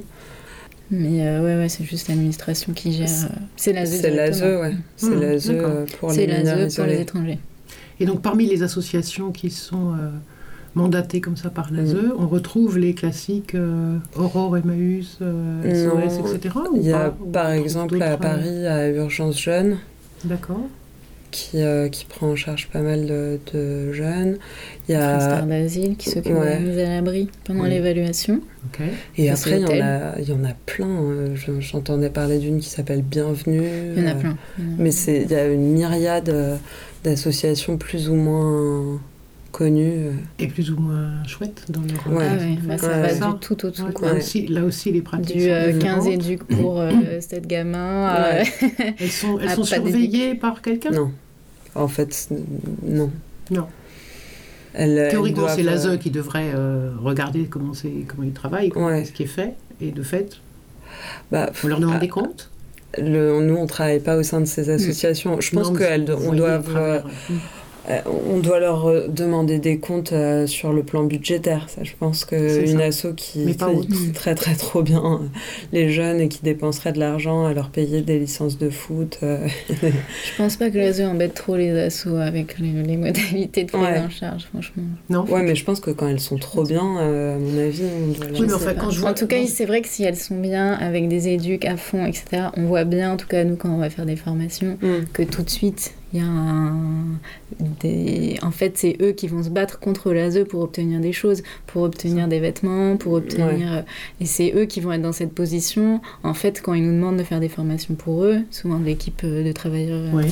[0.94, 3.08] Mais euh, ouais, ouais, c'est juste l'administration qui gère.
[3.56, 4.00] C'est- euh, l'ASE.
[4.02, 4.74] C'est l'ASE, ouais.
[4.96, 7.40] C'est Mmh, l'ASE euh, pour C'est les mineurs l'ASE pour les étrangers.
[8.00, 10.10] Et donc, parmi les associations qui sont euh,
[10.76, 12.14] mandatées comme ça par l'ASE, Mm.
[12.18, 16.56] on retrouve les classiques euh, Aurore, Emmaüs, euh, SOS, Non, etc.
[16.72, 19.78] ou Il y a Ou par exemple à Paris, à Urgence Jeune,
[20.26, 20.62] D'accord.
[21.34, 24.38] Qui, euh, qui prend en charge pas mal de, de jeunes.
[24.88, 25.42] Il y Transfert a...
[25.42, 26.40] d'asile qui s'occupe ouais.
[26.40, 27.70] de la mise à l'abri pendant Oui.
[27.72, 28.40] l'évaluation.
[29.18, 30.88] Et Ça, après, il y, en a, il y en a plein.
[30.88, 33.62] euh, je- J'entendais parler d'une qui s'appelle Bienvenue.
[33.98, 34.30] Il y en a euh, plein.
[34.32, 36.56] A Mais c'est- il y a une myriade euh,
[37.04, 39.00] d'associations plus ou moins
[39.52, 40.08] connues.
[40.08, 40.12] euh.
[40.40, 42.18] Et plus ou moins chouettes dans leur.
[42.18, 42.26] Ouais.
[42.28, 43.02] Ah ouais, bah, ça Ouais.
[43.02, 43.28] va Ça.
[43.34, 43.84] du tout au tout.
[43.84, 44.10] Ouais, quoi.
[44.14, 45.36] Là, aussi, là aussi, les pratiques.
[45.38, 46.08] Du sont euh, 15 différentes.
[46.08, 48.16] éduques pour euh, 7 gamins.
[48.24, 48.44] Ouais.
[48.64, 48.68] euh,
[49.00, 50.90] Elles sont, elles Ah, sont surveillées par quelqu'un?
[50.92, 51.12] Non.
[51.76, 52.30] En fait,
[52.86, 53.12] non.
[53.52, 53.68] Non.
[54.76, 59.06] Théoriquement, c'est l'ASE qui devrait euh, regarder comment, c'est, comment ils travaillent, Ouais.
[59.06, 59.54] ce qui est fait.
[59.82, 60.38] Et de fait,
[61.32, 62.50] bah, on leur demande ah, des comptes.
[62.98, 65.40] le- nous, on travaille pas au sein de ces associations.
[65.42, 67.06] Je pense qu'on vous doit, travers,
[67.90, 68.00] euh,
[68.34, 71.68] on doit leur euh, demander des comptes euh, sur le plan budgétaire.
[71.70, 75.26] Ça, je pense qu'une asso qui, qui traiterait trop bien euh,
[75.72, 79.20] les jeunes et qui dépenserait de l'argent à leur payer des licences de foot.
[79.24, 83.70] euh, Je pense pas que l'ASE embête trop les assos avec les, les modalités de
[83.72, 84.00] prise Ouais.
[84.00, 84.84] en charge, franchement.
[85.10, 87.84] Non Ouais, mais je pense que quand elles sont trop bien, euh, à mon avis,
[87.84, 88.82] on doit Oui, mais Je enfin, sais pas.
[88.82, 91.28] quand je vois- En tout cas, c'est vrai que si elles sont bien, avec des
[91.28, 94.06] éduques à fond, etc., on voit bien, en tout cas nous, quand on va faire
[94.06, 95.06] des formations, Mm.
[95.12, 97.03] que tout de suite, il y a un...
[97.60, 98.38] Des...
[98.42, 101.84] En fait, c'est eux qui vont se battre contre l'ASE pour obtenir des choses, pour
[101.84, 103.74] obtenir des vêtements, pour obtenir...
[103.74, 103.82] euh,
[104.22, 106.02] Et c'est eux qui vont être dans cette position.
[106.24, 109.22] En fait, quand ils nous demandent de faire des formations pour eux, souvent de l'équipe
[109.24, 110.24] euh, de travailleurs euh,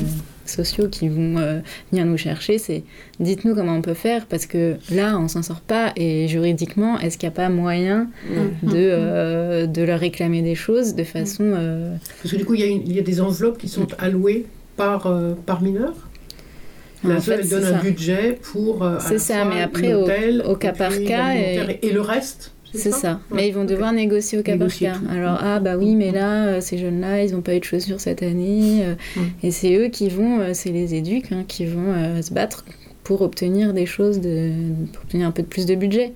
[0.44, 1.60] sociaux qui vont euh,
[1.92, 2.82] venir nous chercher, c'est
[3.20, 7.16] dites-nous comment on peut faire, parce que là, on s'en sort pas, et juridiquement, est-ce
[7.16, 8.08] qu'il n'y a pas moyen
[8.62, 11.52] de, euh, de leur réclamer des choses de façon...
[12.22, 15.34] Parce que du coup, il y, a y des enveloppes qui sont allouées par, euh,
[15.46, 15.94] par mineur?
[17.04, 17.76] La fait, elle donne ça.
[17.78, 18.82] un budget pour.
[18.84, 20.04] euh, C'est ça, mais après, au-
[20.56, 23.20] cas par cas, et- le reste C'est ça.
[23.30, 24.92] Ouais, Mais ils vont devoir négocier au cas par cas.
[24.94, 25.06] tout.
[25.10, 28.00] Alors, ah bah oui, mais là, euh, ces jeunes-là, ils n'ont pas eu de chaussures
[28.00, 28.80] cette année.
[28.84, 29.20] euh, Mm.
[29.46, 32.64] Et c'est eux qui vont, euh, c'est les éduques, hein, qui vont se battre
[33.04, 34.52] pour obtenir des choses, de,
[34.92, 36.12] pour obtenir un peu de plus de budget.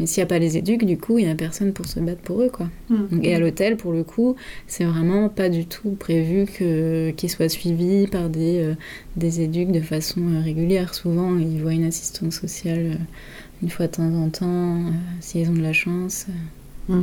[0.00, 2.00] Mais s'il n'y a pas les éduques, du coup, il n'y a personne pour se
[2.00, 2.68] battre pour eux, quoi.
[2.88, 3.20] Mm.
[3.22, 4.34] Et à l'hôtel, pour le coup,
[4.66, 8.74] c'est vraiment pas du tout prévu qu'ils soient suivis par des, euh,
[9.16, 10.94] des éduques de façon euh, régulière.
[10.94, 12.94] Souvent, ils voient une assistante sociale euh,
[13.62, 14.80] une fois de temps en temps,
[15.20, 16.26] s'ils ont de la chance.
[16.88, 17.02] euh.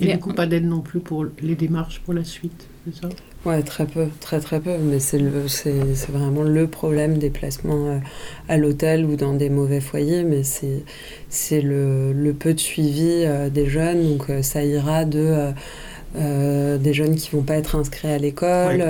[0.00, 3.00] Et Mais- du coup, pas d'aide non plus pour les démarches pour la suite, c'est
[3.02, 3.08] ça?
[3.44, 4.78] Ouais, très peu, très très peu.
[4.78, 7.98] Mais c'est le- c'est c'est vraiment le problème des placements euh,
[8.48, 10.22] à l'hôtel ou dans des mauvais foyers.
[10.22, 14.02] Mais c'est le, le peu de suivi euh, des jeunes.
[14.16, 15.52] Donc euh, ça ira de
[16.16, 18.82] euh, des jeunes qui vont pas être inscrits à l'école.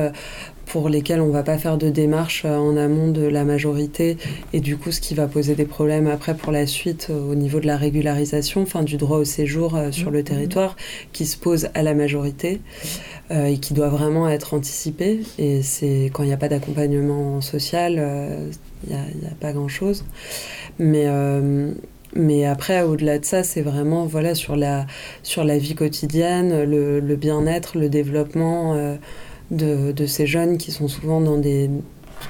[0.72, 4.16] Pour lesquels on va pas faire de démarche euh, en amont de la majorité
[4.54, 7.35] et du coup ce qui va poser des problèmes après pour la suite euh, au
[7.35, 10.14] niveau de la régularisation, enfin du droit au séjour euh, sur Mhm.
[10.14, 10.76] le territoire
[11.12, 12.61] qui se pose à la majorité
[13.30, 15.20] euh, et qui doit vraiment être anticipé.
[15.38, 18.50] Et c'est quand il n'y a pas d'accompagnement social, euh,
[18.88, 20.04] il n'y a, pas grand-chose.
[20.78, 21.70] Mais, euh,
[22.16, 24.87] mais après, au-delà de ça, c'est vraiment voilà, sur, la,
[25.22, 28.96] sur la vie quotidienne, le, le bien-être, le développement euh,
[29.53, 31.71] de, ces jeunes qui sont souvent dans des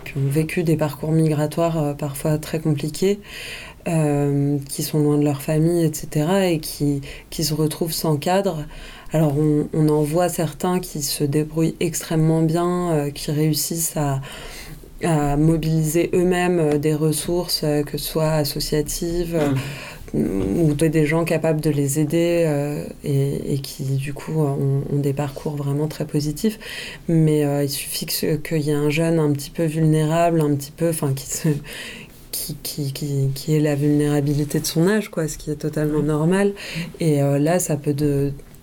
[0.05, 3.21] qui ont vécu des parcours migratoires euh, parfois très compliqués,
[3.89, 8.65] euh, qui sont loin de leur famille, etc., et qui, qui se retrouvent sans cadre.
[9.13, 14.23] Alors on, en voit certains qui se débrouillent extrêmement bien, euh, qui réussissent à,
[15.05, 19.51] à mobiliser eux-mêmes des ressources, que ce soit associatives euh,
[20.15, 25.13] ou de- des gens capables de les aider euh, et, qui du coup ont, des
[25.13, 26.59] parcours vraiment très positifs.
[27.09, 30.73] Mais euh, il suffit qu'il y ait un jeune un petit peu vulnérable, un petit
[30.73, 31.49] peu, enfin qui se
[32.31, 36.03] qui, qui, qui, qui ait la vulnérabilité de son âge, quoi, ce qui est totalement
[36.03, 36.53] normal.
[36.99, 37.95] Et euh, là, ça peut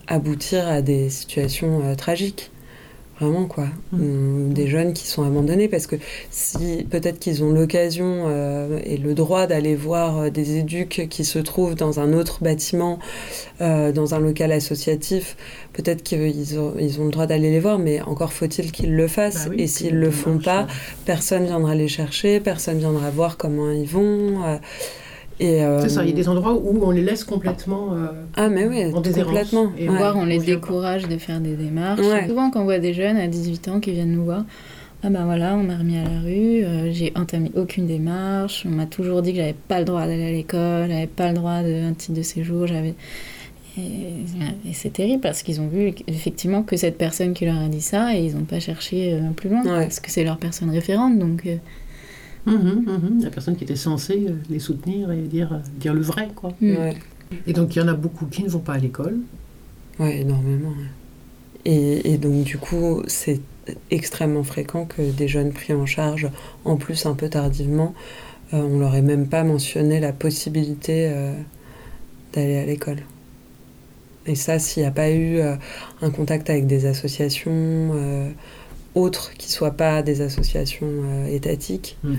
[0.08, 2.52] aboutir à des situations tragiques.
[3.20, 3.66] Vraiment, quoi.
[3.92, 4.02] Mm.
[4.02, 5.96] Hum, Des jeunes qui sont abandonnés parce que
[6.32, 11.26] si peut-être qu'ils ont l'occasion euh, et le droit d'aller voir euh, des éduques qui
[11.26, 13.00] se trouvent dans un autre bâtiment,
[13.62, 15.36] euh, dans un local associatif,
[15.74, 19.08] peut-être qu'ils ont, ils ont le droit d'aller les voir, mais encore faut-il qu'ils le
[19.08, 19.46] fassent.
[19.46, 20.66] Bah oui, et s'ils le font pas, euh,
[21.06, 24.44] personne viendra les chercher, personne viendra voir comment ils vont.
[24.46, 24.58] euh,
[25.40, 28.08] et, euh, C'est ça, il y a des endroits où on les laisse complètement euh,
[28.36, 29.26] Ah, mais oui, en déshérence.
[29.32, 29.72] complètement.
[29.78, 29.98] Et ouais.
[29.98, 32.02] Voire on les décourage de faire des démarches.
[32.02, 32.28] Ouais.
[32.28, 34.44] Souvent quand on voit des jeunes à 18 ans qui viennent nous voir,
[35.02, 38.72] ah ben voilà, on m'a remis à la rue, euh, j'ai entamé aucune démarche, on
[38.72, 41.62] m'a toujours dit que j'avais pas le droit d'aller à l'école, j'avais pas le droit
[41.64, 42.96] d'un titre de séjour, j'avais...
[43.78, 43.82] Et,
[44.70, 47.80] et c'est terrible parce qu'ils ont vu effectivement que cette personne qui leur a dit
[47.82, 49.84] ça et ils n'ont pas cherché euh, plus loin Ouais.
[49.84, 51.18] parce que c'est leur personne référente.
[51.18, 51.48] Donc,
[52.46, 53.24] Mhm, mhm.
[53.24, 56.54] La personne qui était censée euh, les soutenir et dire, euh, dire le vrai, quoi.
[56.62, 56.76] mm.
[56.76, 56.98] Ouais.
[57.46, 59.18] Et donc, il y en a beaucoup qui ne vont pas à l'école.
[60.00, 60.74] Ouais, énormément.
[61.66, 63.42] Et, et donc, du coup, c'est
[63.92, 66.30] extrêmement fréquent que des jeunes pris en charge,
[66.66, 67.94] en plus un peu tardivement,
[68.54, 71.34] euh, on leur ait même pas mentionné la possibilité euh,
[72.34, 73.00] d'aller à l'école.
[74.26, 75.56] Et ça, s'il n'y a pas eu euh,
[76.02, 78.30] un contact avec des associations euh,
[78.96, 82.14] autres qui soient pas des associations euh, étatiques, Mm.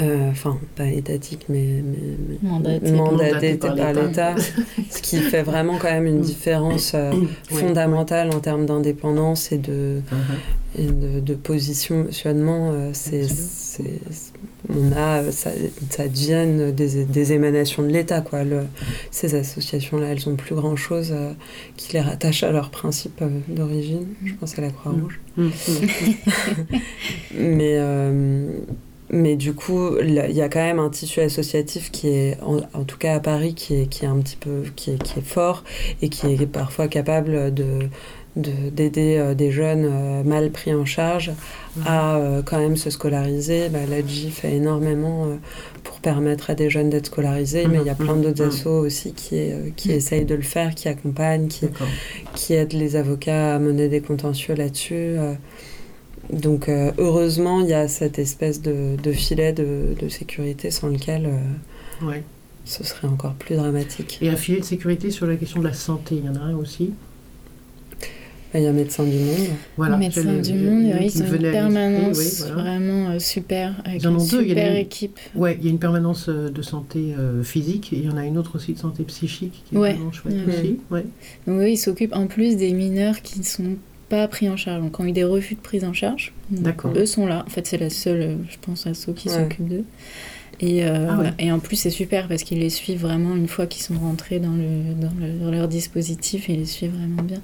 [0.00, 2.92] euh, enfin, pas étatiques, mais, mais- mais Mandatées.
[2.92, 4.34] mandatées Mandatées par par l'État.
[4.90, 6.22] ce qui fait vraiment quand même une Mm.
[6.22, 7.12] différence euh,
[7.50, 10.18] fondamentale en termes d'indépendance et de, Mhm.
[10.76, 12.72] Et de, de positionnement.
[12.72, 13.26] euh, c'est,
[14.68, 15.50] on a, ça,
[15.90, 18.20] ça devient des, des émanations de l'État.
[18.20, 18.42] Quoi.
[18.44, 18.66] Le-
[19.10, 21.32] ces associations-là, elles ont plus grand-chose euh,
[21.76, 24.06] qui les rattache à leurs principes euh, d'origine.
[24.24, 25.20] Je pense à la Croix-Rouge.
[25.36, 25.50] Mhm.
[27.34, 28.48] Mais, euh,
[29.10, 32.82] mais du coup, il y a quand même un tissu associatif qui est, en, en
[32.84, 35.26] tout cas à Paris, qui est, qui est un petit peu, qui est, qui est
[35.26, 35.62] fort
[36.02, 37.88] et qui est parfois capable de-
[38.36, 41.32] d'aider euh, des jeunes euh, mal pris en charge
[41.86, 43.68] à euh, quand même se scolariser.
[43.70, 45.26] Bah, L'ADJ fait énormément
[45.82, 48.48] pour permettre à des jeunes d'être scolarisés, mais il y a plein d'autres Mhm.
[48.50, 49.94] assos aussi qui, qui Mhm.
[49.94, 51.66] essayent de le faire, qui accompagnent, qui,
[52.34, 55.16] qui aide les avocats à mener des contentieux là-dessus.
[56.32, 60.88] Donc euh, heureusement, il y a cette espèce de, de filet de, de sécurité sans
[60.88, 62.22] lequel euh, Ouais.
[62.64, 64.18] ce serait encore plus dramatique.
[64.20, 66.40] Et un filet de sécurité sur la question de la santé, il y en a
[66.44, 66.92] un aussi?
[68.56, 69.48] Il y a Médecins du Monde.
[69.76, 69.96] Voilà.
[69.96, 72.54] Médecins du j'allais- monde, qui oui, ils une permanence oui, voilà.
[72.54, 75.18] vraiment euh, super, avec Ils en une deux, il y en a super une- équipe.
[75.34, 78.16] Ouais, il y a une permanence euh, de santé euh, physique et il y en
[78.16, 79.92] a une autre aussi de santé psychique qui est Ouais.
[79.94, 80.54] vraiment chouette Ouais.
[80.58, 80.78] aussi.
[80.90, 81.04] Ouais.
[81.46, 83.76] Donc eux, ils s'occupent en plus des mineurs qui ne sont
[84.08, 86.32] pas pris en charge, donc ont eu des refus de prise en charge.
[86.50, 86.92] D'accord.
[86.96, 87.42] Eux sont là.
[87.46, 89.34] En fait, c'est la seule, euh, je pense, asso qui Ouais.
[89.34, 89.84] s'occupe d'eux.
[90.60, 91.32] Et, euh, Ah ouais.
[91.38, 94.38] et en plus, c'est super parce qu'ils les suivent vraiment une fois qu'ils sont rentrés
[94.38, 97.40] dans, le, dans, le- dans leur dispositif, ils les suivent vraiment bien.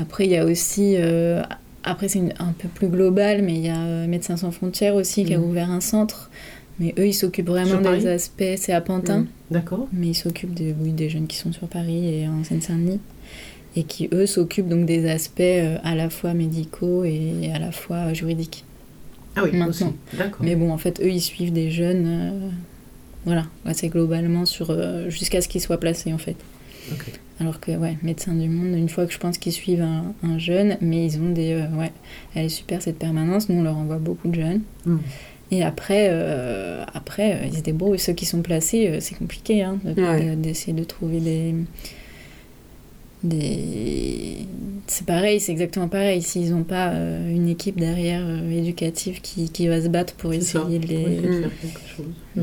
[0.00, 1.42] Après, il y a aussi, euh,
[1.82, 5.24] après c'est un peu plus global, mais il y a euh, Médecins sans frontières aussi
[5.24, 5.44] qui a Mhm.
[5.44, 6.30] ouvert un centre.
[6.80, 9.26] Mais eux, ils s'occupent vraiment des aspects, c'est à Pantin, Mhm.
[9.50, 9.86] D'accord.
[9.92, 13.00] mais ils s'occupent des, oui, des jeunes qui sont sur Paris et en Seine-Saint-Denis.
[13.76, 15.42] Et qui, eux, s'occupent donc des aspects
[15.82, 18.64] à la fois médicaux et à la fois juridiques.
[19.36, 19.94] Ah oui, Maintenant.
[20.40, 22.48] Mais bon, en fait, eux, ils suivent des jeunes, euh,
[23.24, 26.36] voilà, ouais, c'est globalement sur euh, jusqu'à ce qu'ils soient placés, en fait.
[26.92, 27.04] Ok.
[27.40, 30.38] Alors que, ouais, médecins du monde, une fois que je pense qu'ils suivent un, un
[30.38, 31.52] jeune, mais ils ont des.
[31.52, 31.90] euh, ouais,
[32.34, 34.60] elle est super cette permanence, nous on leur envoie beaucoup de jeunes.
[34.86, 35.00] Mhm.
[35.50, 37.98] Et après, euh, après ils se débrouillent.
[37.98, 40.30] Ceux qui sont placés, c'est compliqué hein, de- Ouais.
[40.30, 41.54] de- d'essayer de, trouver des.
[43.24, 44.46] Des...
[44.86, 46.20] C'est pareil, c'est exactement pareil.
[46.22, 50.32] S'ils n'ont pas euh, une équipe derrière euh, éducative qui, qui va se battre pour
[50.34, 50.96] essayer de les.
[51.06, 52.06] Oui, faire quelque chose.
[52.36, 52.42] Mais,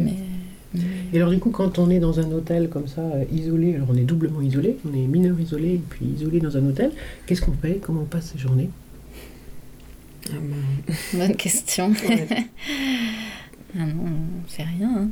[0.73, 0.81] mais-
[1.13, 3.89] Et alors du coup, quand on est dans un hôtel comme ça, euh, isolé, alors
[3.91, 6.91] on est doublement isolé, on est mineur isolé et puis isolé dans un hôtel,
[7.27, 7.79] qu'est-ce qu'on fait?
[7.81, 8.69] Comment on passe ces journées?
[10.29, 10.95] Ah ben,
[11.27, 11.91] Bonne question.
[12.09, 12.27] ouais.
[13.73, 14.03] Ah non,
[14.45, 14.91] on sait rien.
[14.97, 15.07] hein.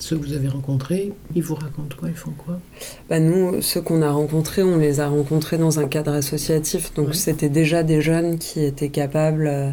[0.00, 2.60] Ceux que vous avez rencontrés, ils vous racontent quoi Ils font quoi
[3.10, 6.94] Bah, nous, ceux qu'on a rencontrés, on les a rencontrés dans un cadre associatif.
[6.94, 7.14] Donc Ouais.
[7.14, 9.70] c'était déjà des jeunes qui étaient capables euh,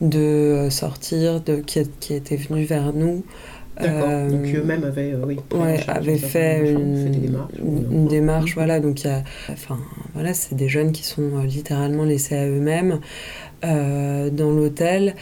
[0.00, 3.24] de sortir, de, qui, qui étaient venus vers nous.
[3.80, 4.08] D'accord.
[4.10, 7.52] Euh, Donc eux-mêmes avaient, euh, oui, ouais, avaient fait une, fait des démarches.
[7.58, 8.80] une- démarche, voilà.
[8.80, 9.78] Donc il y a, enfin,
[10.12, 12.98] voilà, c'est des jeunes qui sont euh, littéralement laissés à eux-mêmes
[13.64, 15.14] euh, dans l'hôtel,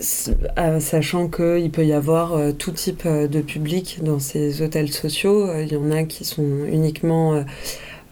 [0.00, 5.48] sachant qu'il peut y avoir euh, tout type euh, de public dans ces hôtels sociaux.
[5.48, 7.44] Euh, Il y en a qui sont uniquement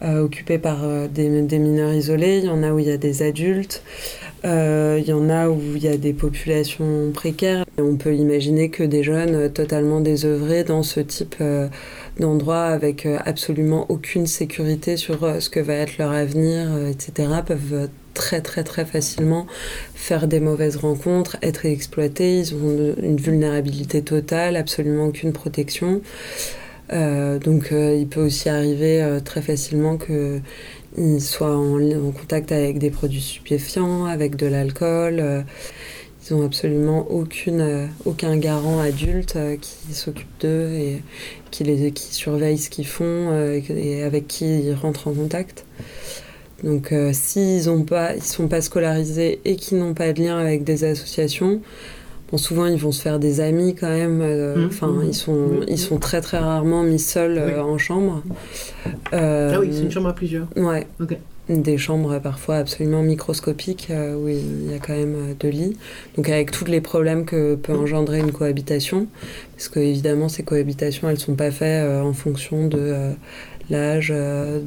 [0.01, 3.23] occupés par euh, des, mineurs isolés, il y en a où il y a des
[3.23, 3.83] adultes,
[4.43, 7.65] euh, il y en a où il y a des populations précaires.
[7.77, 11.67] Et on peut imaginer que des jeunes euh, totalement désœuvrés dans ce type euh,
[12.19, 16.89] d'endroit avec euh, absolument aucune sécurité sur euh, ce que va être leur avenir, euh,
[16.89, 19.47] etc., peuvent euh, très très très facilement
[19.95, 26.01] faire des mauvaises rencontres, être exploités, ils ont une vulnérabilité totale, absolument aucune protection.
[26.91, 32.79] Euh, donc euh, il peut aussi arriver euh, très facilement qu'ils soient en, contact avec
[32.79, 35.45] des produits stupéfiants, avec de l'alcool.
[36.29, 41.01] ils n'ont absolument aucune, aucun garant adulte qui s'occupe d'eux et
[41.49, 45.65] qui, les, qui surveille ce qu'ils font et que- avec qui ils rentrent en contact.
[46.63, 50.83] Donc euh, s'ils ne sont pas scolarisés et qu'ils n'ont pas de lien avec des
[50.83, 51.61] associations,
[52.31, 54.21] bon, souvent ils vont se faire des amis quand même.
[54.21, 54.65] euh, Mhm.
[54.67, 55.65] Enfin, ils sont Mhm.
[55.67, 57.59] ils sont très très rarement mis seuls euh, Oui.
[57.59, 58.23] en chambre.
[59.13, 60.47] Euh, Ah oui, c'est une chambre à plusieurs.
[60.55, 60.87] Ouais.
[61.49, 65.75] Des chambres parfois absolument microscopiques euh, où il y a quand même euh, deux lits.
[66.15, 69.07] Donc avec tous les problèmes que peut engendrer une cohabitation,
[69.57, 73.11] parce que évidemment ces cohabitations elles sont pas faites euh, en fonction de euh,
[73.69, 74.59] l'âge, euh,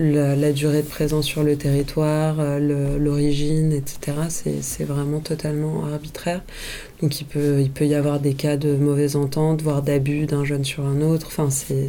[0.00, 4.16] la, durée de présence sur le territoire, euh, l'origine, etc.
[4.60, 6.42] C'est vraiment totalement arbitraire.
[7.02, 10.44] Donc il peut, il peut y avoir des cas de mauvaise entente, voire d'abus d'un
[10.44, 11.26] jeune sur un autre.
[11.28, 11.88] Enfin c'est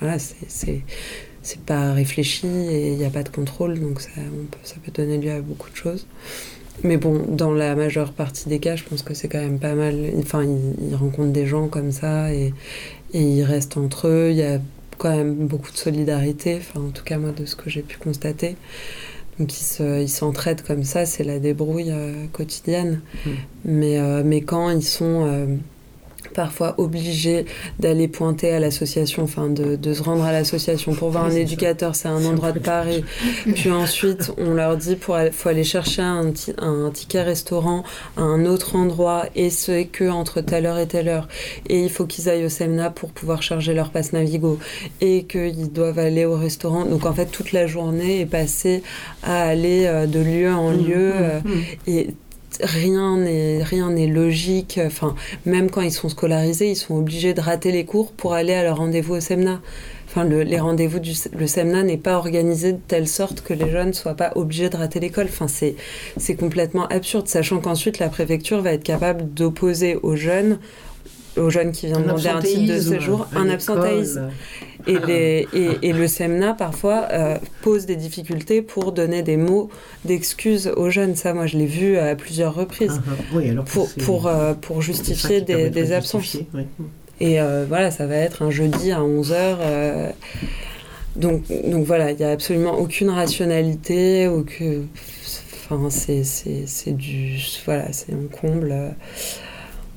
[0.00, 4.58] voilà, c'est pas réfléchi et il n'y a pas de contrôle, donc ça, on peut,
[4.62, 6.06] ça peut donner lieu à beaucoup de choses.
[6.82, 9.74] Mais bon, dans la majeure partie des cas, je pense que c'est quand même pas
[9.74, 10.10] mal.
[10.18, 12.52] Enfin, ils, ils rencontrent des gens comme ça et,
[13.12, 14.30] et ils restent entre eux.
[14.30, 14.58] Il y a
[14.98, 17.98] quand même beaucoup de solidarité, enfin, en tout cas, moi, de ce que j'ai pu
[17.98, 18.56] constater.
[19.38, 23.00] Donc, ils se- ils s'entraident comme ça, c'est la débrouille euh, quotidienne.
[23.26, 23.30] Mm.
[23.64, 25.26] Mais, euh, mais quand ils sont.
[26.34, 27.46] Parfois obligés
[27.78, 31.40] d'aller pointer à l'association, enfin de, de se rendre à l'association pour voir un c'est
[31.42, 33.04] éducateur, c'est un endroit de Paris.
[33.54, 37.84] Puis ensuite, on leur dit pour aller- faut aller chercher un, ti- un ticket restaurant
[38.16, 41.28] à un autre endroit et ce que entre telle heure et telle heure.
[41.68, 44.58] Et il faut qu'ils aillent au Semna pour pouvoir charger leur passe Navigo
[45.00, 46.84] et qu'ils doivent aller au restaurant.
[46.84, 48.82] Donc en fait, toute la journée est passée
[49.22, 51.08] à aller euh, de lieu en Mmh, lieu.
[51.08, 51.50] mmh, euh, mmh.
[51.86, 52.08] et
[52.62, 54.80] rien n'est rien n'est logique.
[54.84, 55.14] Enfin
[55.46, 58.62] même quand ils sont scolarisés ils sont obligés de rater les cours pour aller à
[58.62, 59.60] leur rendez-vous au Semna.
[60.06, 63.70] Enfin le- les rendez-vous du le Semna n'est pas organisé de telle sorte que les
[63.70, 65.26] jeunes soient pas obligés de rater l'école.
[65.28, 65.74] Enfin c'est
[66.16, 70.58] c'est complètement absurde sachant qu'ensuite la préfecture va être capable d'opposer aux jeunes
[71.36, 74.30] aux jeunes qui viennent demander un titre de séjour à un absentéisme
[74.86, 79.70] et, les, et, et le SEMNA, parfois, euh, pose des difficultés pour donner des mots
[80.04, 81.16] d'excuses aux jeunes.
[81.16, 83.00] Ça, moi, je l'ai vu à plusieurs reprises.
[83.06, 83.22] Ah, ah.
[83.34, 86.22] Oui, alors que Pour, euh, pour justifier des, permettrait des de absences.
[86.22, 86.62] justifier, oui.
[87.20, 90.12] Et euh, voilà, ça va être un jeudi à 11h.
[91.16, 94.26] donc, donc voilà, il n'y a absolument aucune rationalité.
[94.28, 94.88] Aucune...
[95.70, 97.38] Enfin, c'est du.
[97.64, 98.74] Voilà, c'est un comble.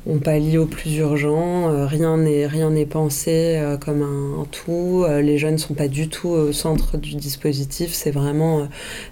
[0.10, 5.04] On pallie au plus urgent, euh, rien n'est rien n'est pensé euh, comme un, tout.
[5.06, 7.94] euh, les jeunes sont pas du tout au centre du dispositif.
[7.94, 8.68] C'est vraiment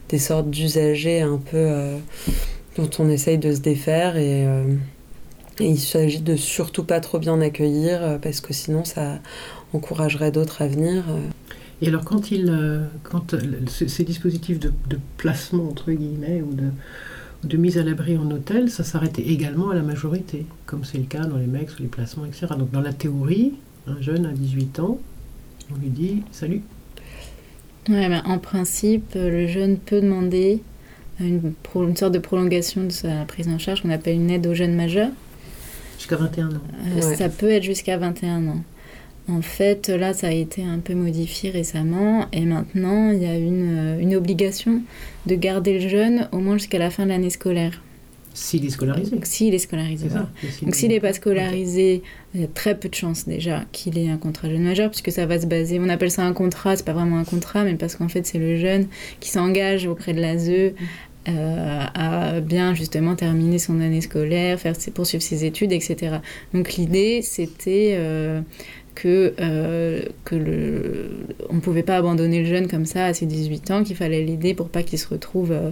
[0.09, 1.69] des sortes d'usagers un peu
[2.77, 4.45] dont on essaye de se défaire et,
[5.59, 9.19] il s'agit de surtout pas trop bien accueillir parce que sinon ça
[9.73, 11.05] encouragerait d'autres à venir.
[11.81, 12.53] Et alors, quand, il,
[13.03, 13.35] quand
[13.67, 14.71] ce- ces dispositifs de,
[15.17, 16.71] placement, entre guillemets, ou de,
[17.45, 21.03] de mise à l'abri en hôtel, ça s'arrêtait également à la majorité, comme c'est le
[21.05, 22.47] cas dans les mecs, ou les placements, etc.
[22.57, 23.53] Donc, dans la théorie,
[23.87, 24.97] un jeune à 18 ans,
[25.71, 26.61] on lui dit Salut.
[27.89, 30.61] Ouais, ben, en principe, euh, le jeune peut demander
[31.19, 34.47] une, pro- une sorte de prolongation de sa prise en charge qu'on appelle une aide
[34.47, 35.11] aux jeunes majeurs.
[35.97, 36.51] Jusqu'à 21 ans.
[36.87, 37.15] Euh, Ouais.
[37.15, 38.63] Ça peut être jusqu'à 21 ans.
[39.27, 43.35] En fait, là, ça a été un peu modifié récemment et maintenant, il y a
[43.35, 44.81] une, euh, une obligation
[45.25, 47.81] de garder le jeune au moins jusqu'à la fin de l'année scolaire.
[48.35, 49.17] S'il est scolarisé.
[49.23, 50.09] S'il est scolarisé.
[50.09, 50.29] Voilà.
[50.41, 50.65] ça.
[50.65, 52.03] Donc s'il n'est pas scolarisé,
[52.33, 55.11] il y a très peu de chances déjà qu'il ait un contrat jeune majeur, puisque
[55.11, 57.75] ça va se baser, on appelle ça un contrat, c'est pas vraiment un contrat, mais
[57.75, 58.87] parce qu'en fait c'est le jeune
[59.21, 64.91] qui s'engage auprès de l'ASE euh, à bien justement terminer son année scolaire, faire ses,
[64.91, 66.17] poursuivre ses études, etc.
[66.53, 68.41] Donc l'idée c'était euh,
[68.95, 71.11] que, euh, que le,
[71.49, 74.23] on ne pouvait pas abandonner le jeune comme ça à ses 18 ans, qu'il fallait
[74.23, 75.51] l'aider pour pas qu'il se retrouve...
[75.51, 75.69] euh,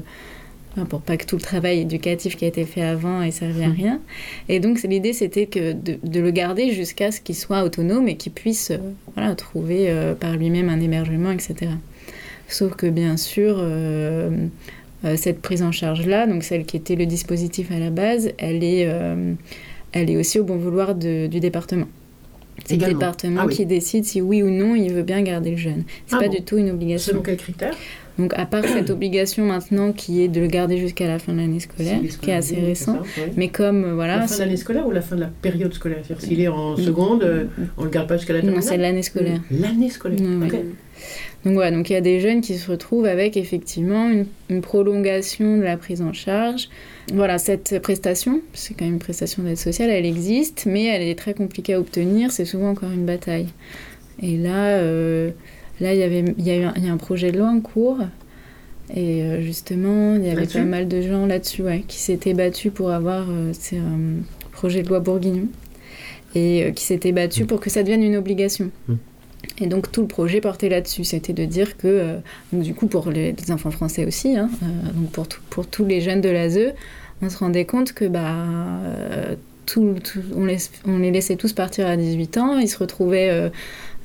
[0.89, 3.67] pour pas que tout le travail éducatif qui a été fait avant ait servi à
[3.67, 3.76] Mhm.
[3.76, 4.01] rien.
[4.49, 8.15] Et donc l'idée c'était que de, de le garder jusqu'à ce qu'il soit autonome et
[8.17, 8.78] qu'il puisse euh,
[9.15, 11.71] voilà, trouver euh, par lui-même un hébergement, etc.
[12.47, 13.63] Sauf que bien sûr,
[15.15, 18.88] cette prise en charge-là, donc celle qui était le dispositif à la base, elle est,
[19.91, 21.88] elle est aussi au bon vouloir de- du département.
[22.66, 23.56] C'est le département Ah oui.
[23.56, 25.84] qui décide si oui ou non il veut bien garder le jeune.
[26.08, 26.34] C'est Ah pas bon.
[26.36, 27.12] du tout une obligation.
[27.12, 27.76] Selon quels critères?
[28.20, 31.39] Donc à part cette obligation maintenant qui est de le garder jusqu'à la fin de
[31.39, 34.58] l'année scolaire, qui est assez récent, ça, mais comme euh, La voilà, fin de l'année
[34.58, 35.97] scolaire ou la fin de la période scolaire?
[36.06, 37.45] C'est-à-dire s'il est en seconde, euh,
[37.78, 39.39] on ne le garde pas jusqu'à la non, terminale c'est l'année scolaire.
[39.49, 40.20] L'année scolaire.
[40.22, 40.64] Ouais.
[41.43, 44.62] Donc voilà, donc il y a des jeunes qui se retrouvent avec effectivement une, une
[44.62, 46.70] prolongation de la prise en charge.
[47.12, 51.16] Voilà, cette prestation, c'est quand même une prestation d'aide sociale, elle existe, mais elle est
[51.16, 53.47] très compliquée à obtenir, c'est souvent encore une bataille.
[54.22, 55.32] Et là, euh,
[55.82, 57.39] là il y avait, il y a eu un, il y a un projet de
[57.39, 57.97] loi en cours,
[58.95, 62.72] et euh, justement, il y avait pas mal de gens là-dessus, ouais, qui s'étaient battus
[62.74, 65.47] pour avoir, euh, c'est un projet de loi bourguignon,
[66.36, 68.72] et euh, qui s'étaient battus pour que ça devienne une obligation.
[69.59, 72.17] Et donc tout le projet portait là-dessus, c'était de dire que, euh,
[72.51, 75.85] donc, du coup pour les, enfants français aussi, hein, euh, donc pour, tout- pour tous
[75.85, 76.73] les jeunes de l'ASE,
[77.21, 78.33] on se rendait compte que bah,
[78.85, 79.35] euh,
[79.65, 79.95] tout,
[80.35, 83.51] on, les, on les laissait tous partir à 18 ans, ils se retrouvaient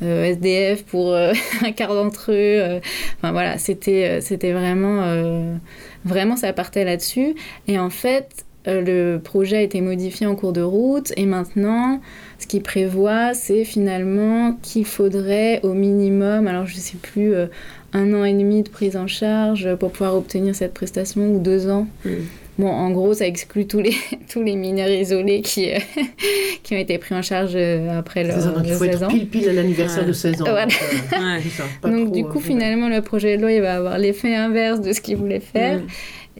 [0.00, 1.14] SDF pour
[1.62, 2.80] un quart d'entre eux.
[3.16, 5.58] Enfin voilà, c'était c'était vraiment,
[6.04, 7.34] vraiment ça partait là-dessus.
[7.66, 12.00] Et en fait, le projet a été modifié en cours de route et maintenant,
[12.38, 17.46] ce qu'il prévoit, c'est finalement qu'il faudrait au minimum, alors je sais plus, euh,
[17.92, 21.68] un an et demi de prise en charge pour pouvoir obtenir cette prestation ou deux
[21.68, 21.86] ans.
[22.04, 22.10] Mm.
[22.58, 23.94] Bon, en gros, ça exclut tous les,
[24.32, 25.78] tous les mineurs isolés qui, euh,
[26.64, 29.02] qui ont été pris en charge euh, après leur ça, donc il faut 16 être
[29.04, 29.08] ans.
[29.08, 30.08] pile pile à l'anniversaire Ouais.
[30.08, 30.44] de 16 ans.
[30.44, 30.66] Voilà.
[30.66, 30.74] Donc,
[31.12, 31.40] euh, Ouais.
[31.42, 32.44] c'est ça, pas Donc trop, du euh, coup, ouais.
[32.44, 35.78] finalement, le projet de loi, il va avoir l'effet inverse de ce qu'il voulait faire.
[35.78, 35.86] Mm.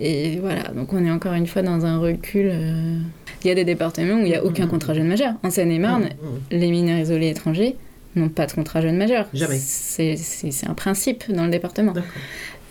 [0.01, 2.49] Et voilà, donc on est encore une fois dans un recul.
[2.53, 2.99] euh,
[3.45, 4.71] Il y a des départements où il n'y a aucun Mhm.
[4.71, 5.35] contrat jeune majeur.
[5.45, 6.59] En Seine-et-Marne, Mmh, mmh.
[6.59, 7.77] les mineurs isolés étrangers
[8.17, 9.27] n'ont pas de contrat jeune majeur.
[9.33, 9.59] Jamais.
[9.59, 10.17] C'est
[10.67, 11.93] un principe dans le département.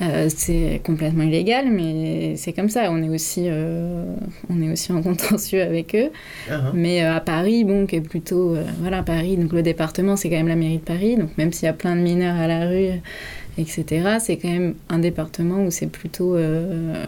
[0.01, 2.91] Euh, c'est complètement illégal, mais c'est comme ça.
[2.91, 4.03] On est aussi, euh,
[4.49, 6.09] on est aussi en contentieux avec eux.
[6.51, 6.71] Ah.
[6.75, 9.37] Mais euh, à Paris, bon, qui est plutôt, voilà, Paris.
[9.37, 11.15] Donc le département, c'est quand même la mairie de Paris.
[11.15, 12.89] Donc même s'il y a plein de mineurs à la rue,
[13.57, 17.05] etc., c'est quand même un département où c'est plutôt, euh,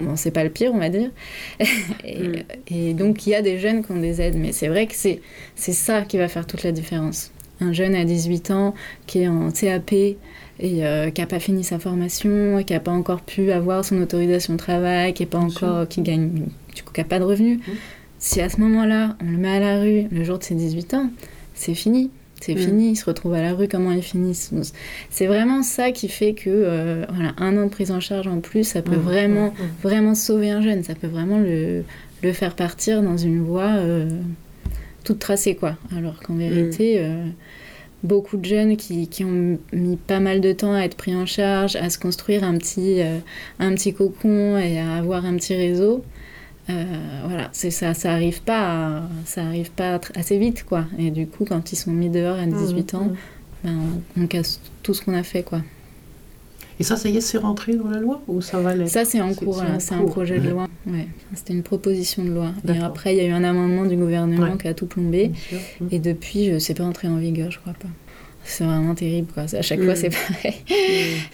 [0.00, 1.10] bon, c'est pas le pire, on va dire.
[2.04, 2.34] et, Mm.
[2.68, 4.94] et donc il y a des jeunes qui ont des aides, mais c'est vrai que
[4.94, 5.20] c'est,
[5.56, 7.30] c'est ça qui va faire toute la différence.
[7.60, 8.74] Un jeune à 18 ans
[9.06, 10.16] qui est en CAP et
[10.62, 14.54] euh, qui n'a pas fini sa formation, qui n'a pas encore pu avoir son autorisation
[14.54, 16.30] de travail, qui est pas Bien encore, qui gagne,
[16.74, 17.58] du coup, qui n'a pas de revenus.
[17.58, 17.72] Mm.
[18.18, 20.94] Si à ce moment-là, on le met à la rue le jour de ses 18
[20.94, 21.10] ans,
[21.54, 22.10] c'est fini.
[22.40, 22.58] C'est Mm.
[22.58, 24.34] fini, il se retrouve à la rue, comment il finit
[25.10, 28.40] C'est vraiment ça qui fait que euh, voilà, un an de prise en charge en
[28.40, 29.82] plus, ça peut Mmh, vraiment, mmh, mmh.
[29.82, 30.82] vraiment sauver un jeune.
[30.82, 31.84] Ça peut vraiment le,
[32.22, 34.08] le faire partir dans une voie euh,
[35.04, 35.76] toute tracée, quoi.
[35.96, 37.26] Alors qu'en vérité, euh,
[38.02, 41.26] beaucoup de jeunes qui, qui ont mis pas mal de temps à être pris en
[41.26, 43.02] charge, à se construire un petit,
[43.58, 46.02] un petit cocon et à avoir un petit réseau,
[46.70, 50.84] euh, voilà, c'est ça, ça arrive pas, à- ça arrive pas assez vite, quoi.
[50.98, 53.16] Et du coup, quand ils sont mis dehors à 18 ans, Mmh, mmh.
[53.64, 53.78] ben,
[54.16, 55.60] on, on casse tout ce qu'on a fait, quoi.
[56.78, 59.20] Et ça, ça y est, c'est rentré dans la loi ou ça va Ça, c'est
[59.20, 60.66] en C'est- cours, c'est c'est un projet de loi.
[60.86, 61.08] Ouais.
[61.34, 62.52] C'était une proposition de loi.
[62.66, 64.56] Et après, il y a eu un amendement du gouvernement Ouais.
[64.58, 65.30] qui a tout plombé.
[65.80, 65.84] Mmh.
[65.90, 67.88] Et depuis, je sais pas entré en vigueur, je crois pas.
[68.44, 69.44] C'est vraiment terrible, quoi.
[69.44, 69.84] À chaque Mm.
[69.84, 70.54] fois, c'est pareil.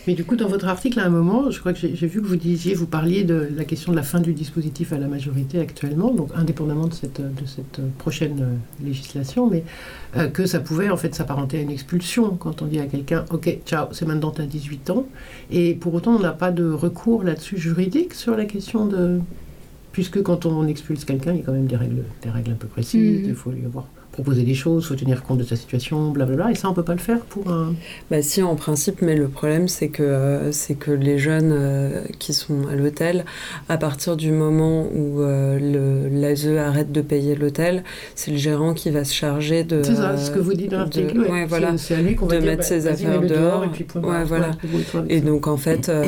[0.06, 2.26] Mais du coup, dans votre article, à un moment, je crois que j'ai vu que
[2.26, 5.58] vous disiez, vous parliez de la question de la fin du dispositif à la majorité
[5.60, 9.64] actuellement, donc indépendamment de cette, de cette prochaine euh, législation, mais
[10.16, 13.24] euh, que ça pouvait en fait s'apparenter à une expulsion quand on dit à quelqu'un,
[13.30, 15.06] ok, ciao, c'est maintenant tu as 18 ans,
[15.50, 19.20] et pour autant on n'a pas de recours là-dessus juridique sur la question de...
[19.92, 22.56] Puisque quand on expulse quelqu'un, il y a quand même des règles, des règles un
[22.56, 23.28] peu précises, Mhm.
[23.30, 23.86] il faut lui avoir
[24.16, 26.82] proposé des choses, il faut tenir compte de sa situation, blablabla, et ça on peut
[26.82, 27.74] pas le faire pour un...
[28.10, 32.00] Bah si, en principe, mais le problème, c'est que, euh, c'est que les jeunes euh,
[32.18, 33.24] qui sont à l'hôtel,
[33.68, 38.88] à partir du moment où euh, l'ASE arrête de payer l'hôtel, c'est le gérant qui
[38.90, 39.82] va se charger de...
[39.82, 41.18] C'est ça, ce que vous dites dans l'article.
[41.20, 41.30] ouais.
[41.30, 41.76] ouais, voilà.
[41.76, 43.64] C'est- à lui qu'on va De dire, mettre bah, ses affaires dehors.
[43.64, 44.50] et puis point Ouais, voilà.
[45.10, 46.04] Et donc en fait, euh,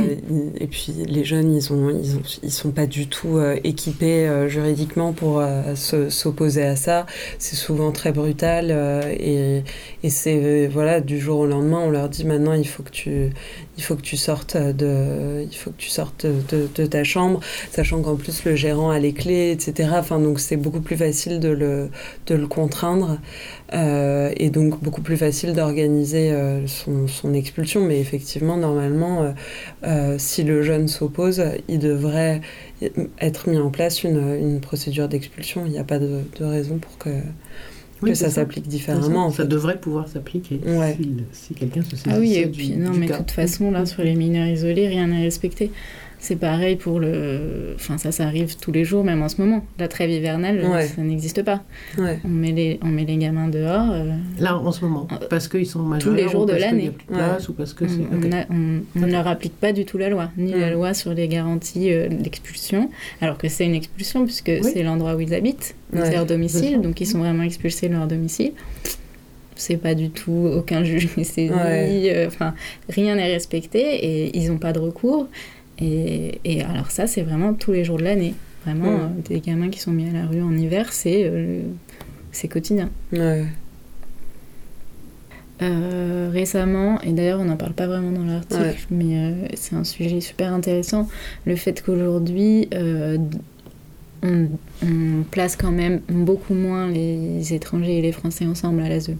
[0.58, 5.12] et puis les jeunes, ils ont, ils ont, ils sont pas du tout équipés juridiquement
[5.12, 5.42] pour
[5.74, 7.06] se- s'opposer à ça.
[7.38, 9.64] C'est souvent très brutal euh, et,
[10.04, 12.90] et c'est euh, voilà du jour au lendemain, on leur dit maintenant il faut que
[12.90, 13.30] tu,
[13.76, 17.40] il faut que tu sortes de, il faut que tu sortes de, ta chambre,
[17.72, 19.90] sachant qu'en plus le gérant a les clés, etc.
[19.94, 21.90] Enfin donc c'est beaucoup plus facile de le,
[22.26, 23.18] de le contraindre.
[23.74, 26.32] Euh, et donc beaucoup plus facile d'organiser
[26.66, 27.84] son, expulsion.
[27.84, 29.34] Mais effectivement, normalement,
[30.16, 32.40] si le jeune s'oppose, il devrait
[33.20, 35.64] être mis en place une, une procédure d'expulsion.
[35.66, 37.10] Il n'y a pas de raison pour que,
[38.02, 39.26] Oui, que ça s'applique différemment.
[39.26, 39.48] en Ça, ça fait.
[39.48, 40.96] devrait pouvoir s'appliquer Ouais.
[40.96, 43.70] si, si quelqu'un se saisissait Ah oui, et puis du non, mais de toute façon,
[43.70, 45.70] là, sur les mineurs isolés, rien n'est respecté.
[46.20, 47.74] C'est pareil pour le.
[47.76, 49.64] Enfin, ça, ça arrive tous les jours, même en ce moment.
[49.78, 50.86] La trêve hivernale, Ouais.
[50.86, 51.62] ça n'existe pas.
[51.96, 52.18] Ouais.
[52.24, 53.90] On met les, on met les gamins dehors.
[53.92, 54.10] euh,
[54.40, 56.72] Là, en ce moment, Euh, parce qu'ils sont majeurs, les jours ou de parce qu'il
[56.72, 56.90] y a l'année.
[56.90, 60.30] plus de place, ou parce que on ne leur applique pas du tout la loi,
[60.36, 62.90] ni la loi sur les garanties euh, d'expulsion,
[63.20, 64.60] alors que c'est une expulsion puisque Oui.
[64.72, 66.00] c'est l'endroit où ils habitent, Ouais.
[66.04, 68.52] c'est leur domicile, donc ils sont vraiment expulsés de leur domicile.
[69.54, 72.10] C'est pas du tout, aucun juge n'est saisi, Ouais.
[72.14, 72.54] euh, enfin
[72.88, 75.26] rien n'est respecté et ils n'ont pas de recours.
[75.80, 78.34] Et, et alors ça, c'est vraiment tous les jours de l'année.
[78.64, 79.00] Vraiment, Mm.
[79.00, 81.62] euh, des gamins qui sont mis à la rue en hiver, c'est euh,
[82.32, 82.90] c'est quotidien.
[83.12, 83.44] Ouais.
[85.60, 88.76] Euh, récemment, et d'ailleurs on n'en parle pas vraiment dans l'article, Ouais.
[88.92, 91.08] mais euh, c'est un sujet super intéressant,
[91.46, 93.18] le fait qu'aujourd'hui euh,
[94.22, 94.46] on,
[94.84, 99.10] on place quand même beaucoup moins les étrangers et les Français ensemble à l'ASE.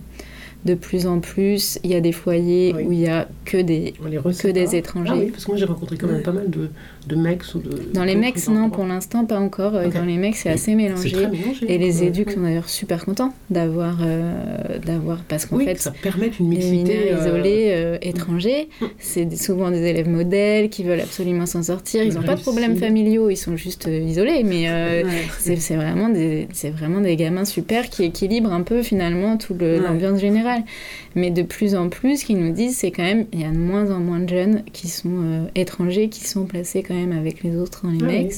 [0.64, 2.82] De plus en plus, il y a des foyers Oui.
[2.84, 3.94] où il y a que des
[4.42, 5.10] que des étrangers.
[5.12, 6.22] Ah oui, parce que moi j'ai rencontré quand même Ouais.
[6.22, 6.68] pas mal de,
[7.08, 7.70] de mecs ou de.
[7.94, 9.74] Dans les mecs, non, pour l'instant, pas encore.
[9.74, 9.94] Euh, Ok.
[9.94, 11.10] Dans les mecs, c'est assez mélangé.
[11.10, 11.66] très mélangé.
[11.72, 15.92] Et les éducs sont d'ailleurs super contents d'avoir, euh, d'avoir parce qu'en Oui, fait, ça
[16.02, 16.76] permet une les mixité.
[16.76, 22.02] mineurs euh, isolés euh, étrangers, c'est souvent des élèves modèles qui veulent absolument s'en sortir.
[22.04, 25.10] Ils n'ont pas de problèmes familiaux, ils sont juste euh, isolés, mais euh, Ouais.
[25.38, 29.78] c'est vraiment, des- c'est vraiment des gamins super qui équilibrent un peu finalement tout Ouais.
[29.78, 30.62] l'ambiance générale.
[31.18, 33.50] Mais de plus en plus, ce qu'ils nous disent, c'est quand même, il y a
[33.50, 37.12] de moins en moins de jeunes qui sont euh, étrangers, qui sont placés quand même
[37.12, 38.24] avec les autres dans les Ah oui.
[38.24, 38.34] mecs.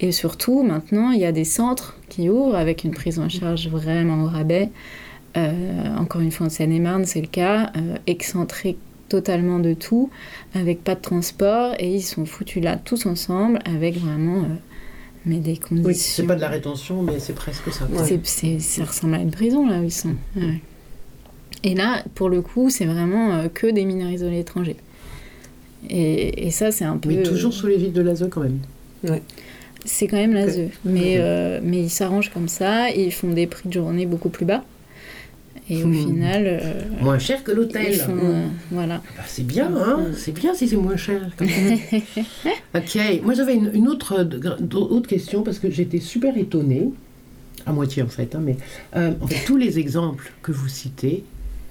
[0.00, 3.68] Et surtout, maintenant, il y a des centres qui ouvrent avec une prise en charge
[3.68, 4.70] vraiment au rabais.
[5.36, 8.76] Euh, encore une fois, en Seine-et-Marne, c'est le cas, euh, excentré
[9.10, 10.08] totalement de tout,
[10.54, 14.46] avec pas de transport, et ils sont foutus là tous ensemble, avec vraiment euh,
[15.26, 15.88] mais des conditions.
[15.88, 17.86] Oui, c'est pas de la rétention, mais c'est presque ça.
[18.06, 20.14] C'est- c'est- ça ressemble à une prison là où ils sont.
[20.36, 20.60] Ouais.
[21.64, 24.76] Et là, pour le coup, c'est vraiment euh, que des mineurs isolés étrangers.
[25.90, 27.08] Et, et ça, c'est un peu.
[27.10, 28.58] Mais toujours sous les vides de l'ASE quand même.
[29.84, 30.60] C'est quand même l'ASE.
[30.84, 34.28] Mais, euh, mais ils s'arrangent comme ça, et ils font des prix de journée beaucoup
[34.28, 34.64] plus bas.
[35.70, 35.94] Et au Hmm.
[35.94, 36.42] final.
[36.46, 37.88] euh, Moins cher que l'hôtel.
[37.90, 39.02] ils font, euh, voilà.
[39.16, 41.20] Bah, c'est bien, hein C'est bien si c'est moins cher.
[42.74, 42.98] ok.
[43.22, 44.26] Moi, j'avais une, une autre,
[44.76, 46.88] autre question parce que j'étais super étonnée,
[47.66, 48.56] à moitié en fait, hein, mais
[48.96, 51.22] euh, en fait, tous les exemples que vous citez,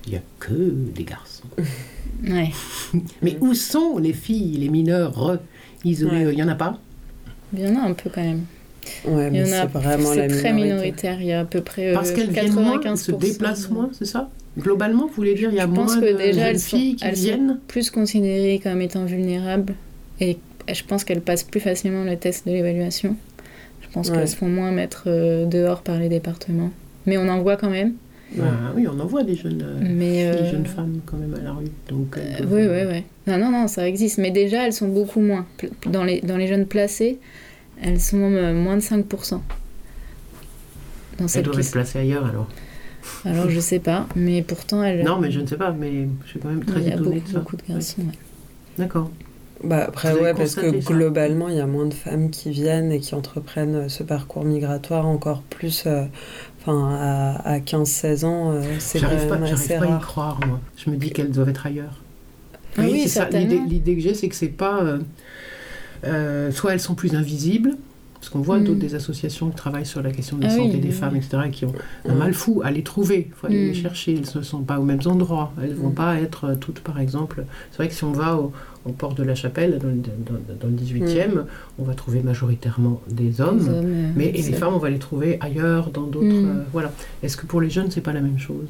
[0.07, 1.43] il n'y a que des garçons.
[2.27, 2.49] Ouais.
[3.21, 5.37] Mais où sont les filles, les mineurs
[5.85, 6.31] isolés Ouais.
[6.33, 6.79] Il n'y en a pas?
[7.53, 8.45] Il y en a un peu quand même.
[9.05, 11.21] Ouais, Il mais y en a, c'est vraiment la très minoritaire.
[11.21, 12.95] Il y a à peu près euh, Parce qu'elles viennent moins, 95%.
[12.97, 14.31] se déplacent moins, c'est ça?
[14.57, 16.77] Globalement, vous voulez dire il y a Je moins pense que de déjà, elles sont-
[16.77, 17.59] filles qui elles sont- viennent?
[17.67, 19.75] plus considérées comme étant vulnérables
[20.19, 20.39] et
[20.73, 23.15] je pense qu'elles passent plus facilement le test de l'évaluation.
[23.83, 24.15] Je pense Ouais.
[24.17, 26.71] qu'elles se font moins mettre euh, dehors par les départements.
[27.05, 27.93] Mais on en voit quand même.
[28.39, 31.34] Ah Oui, on en voit des jeunes, euh, Mais, filles, euh, jeunes femmes quand même
[31.34, 31.65] à la rue.
[31.89, 33.03] Donc, Euh, oui, oui, oui.
[33.28, 34.17] Non, non, non, ça existe.
[34.17, 35.45] Mais déjà, elles sont beaucoup moins.
[35.86, 37.19] Dans les, dans les jeunes placés,
[37.82, 38.17] elles sont
[38.53, 39.41] moins de 5%.
[41.19, 42.47] Dans Elles doivent être placées ailleurs alors.
[43.25, 44.07] Alors, je sais pas.
[44.15, 45.03] Mais pourtant, elles...
[45.03, 46.95] Non, mais je ne sais pas, mais je suis quand même très il y a
[46.95, 47.39] étonnée beaucoup, de ça.
[47.39, 48.01] beaucoup de garçons.
[48.01, 48.07] ouais.
[48.78, 49.09] D'accord.
[49.63, 52.99] Bah après, ouais, parce que globalement, il y a moins de femmes qui viennent et
[52.99, 55.86] qui entreprennent ce parcours migratoire encore plus.
[55.88, 56.03] euh,
[56.68, 60.59] Enfin, à, à 15-16 ans, euh, c'est J'arrive pas, j'arrive pas à y croire, moi.
[60.76, 62.01] Je me dis qu'elles doivent être ailleurs.
[62.78, 63.22] Ah oui, c'est ça.
[63.22, 63.49] certainement.
[63.53, 64.82] L'idée, l'idée que j'ai, c'est que c'est pas.
[64.84, 64.99] euh,
[66.03, 67.76] euh, soit elles sont plus invisibles,
[68.20, 68.63] parce qu'on voit Mm.
[68.63, 70.93] d'autres des associations qui travaillent sur la question de la Ah santé oui, des oui,
[70.93, 71.74] femmes, etc., et qui ont
[72.07, 72.18] un Mm.
[72.18, 73.28] mal fou à les trouver.
[73.30, 73.68] Il faut aller Mm.
[73.68, 74.13] les chercher.
[74.15, 75.51] Elles ne sont pas aux mêmes endroits.
[75.61, 75.95] Elles ne vont Mm.
[75.95, 77.45] pas être euh, toutes, par exemple.
[77.72, 78.51] C'est vrai que si on va au,
[78.86, 81.45] au port de la Chapelle, dans le, dans- dans le 18e,
[81.80, 83.70] on va trouver majoritairement des hommes.
[84.15, 86.26] Mais et les femmes, on va les trouver ailleurs, dans d'autres.
[86.26, 86.49] Mm.
[86.49, 86.91] euh, voilà.
[87.24, 88.68] Est-ce que pour les jeunes, c'est pas la même chose?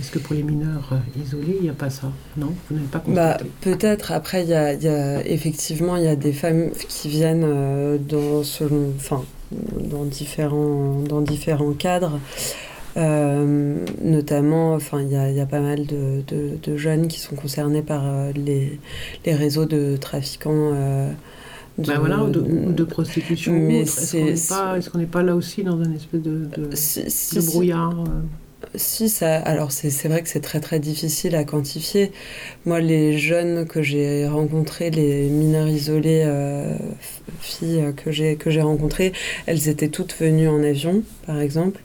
[0.00, 2.52] Est-ce que pour les mineurs euh, isolés, il n'y a pas ça Non?
[2.70, 4.12] Vous n'avez pas Bah, peut-être.
[4.12, 7.44] Après, il y a, il y a- effectivement, il y a des femmes qui viennent
[7.44, 9.24] euh, dans, selon, enfin,
[9.90, 12.20] dans, différents, dans différents cadres.
[12.96, 17.06] Euh, notamment, enfin, il y a, il y a pas mal de, de- de jeunes
[17.08, 18.78] qui sont concernés par euh, les,
[19.26, 20.72] les réseaux de trafiquants.
[21.78, 23.52] de- voilà, ou de, ou de prostitution.
[23.52, 23.80] Mais.
[23.82, 28.04] Est-ce qu'on n'est pas, là aussi dans un espèce de, Si, si, brouillard
[28.74, 32.12] Si, ça, alors c'est vrai que c'est très très difficile à quantifier.
[32.66, 36.76] Moi, les jeunes que j'ai rencontrés, les mineurs isolés, euh,
[37.40, 39.12] filles que j'ai rencontrées,
[39.46, 41.80] elles étaient toutes venues en avion, par exemple,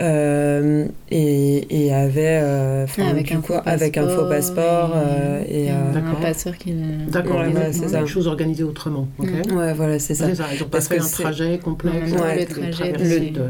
[0.00, 4.92] euh, et, et avaient, euh, Ah, avec du un coup, faux avec un faux passeport
[4.96, 6.20] euh, et, et un D'accord.
[6.20, 6.72] passeur qui.
[7.08, 8.06] D'accord, Ouais, il y a voilà, des- c'est ça.
[8.06, 9.08] choses organisées autrement.
[9.18, 9.56] ok Mm.
[9.56, 10.26] ouais, voilà, c'est ça.
[10.28, 12.12] C'est ça, ils n'ont pas Parce fait que un trajet complexe.
[12.12, 12.92] Ouais, le trajet,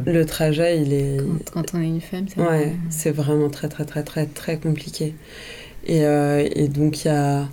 [0.07, 1.17] le- trajet, il est,
[1.53, 4.27] Quand, quand on est une femme, c'est Ouais, vraiment- c'est vraiment très très très très
[4.27, 5.15] très compliqué.
[5.87, 7.49] Et, euh, et donc il y a...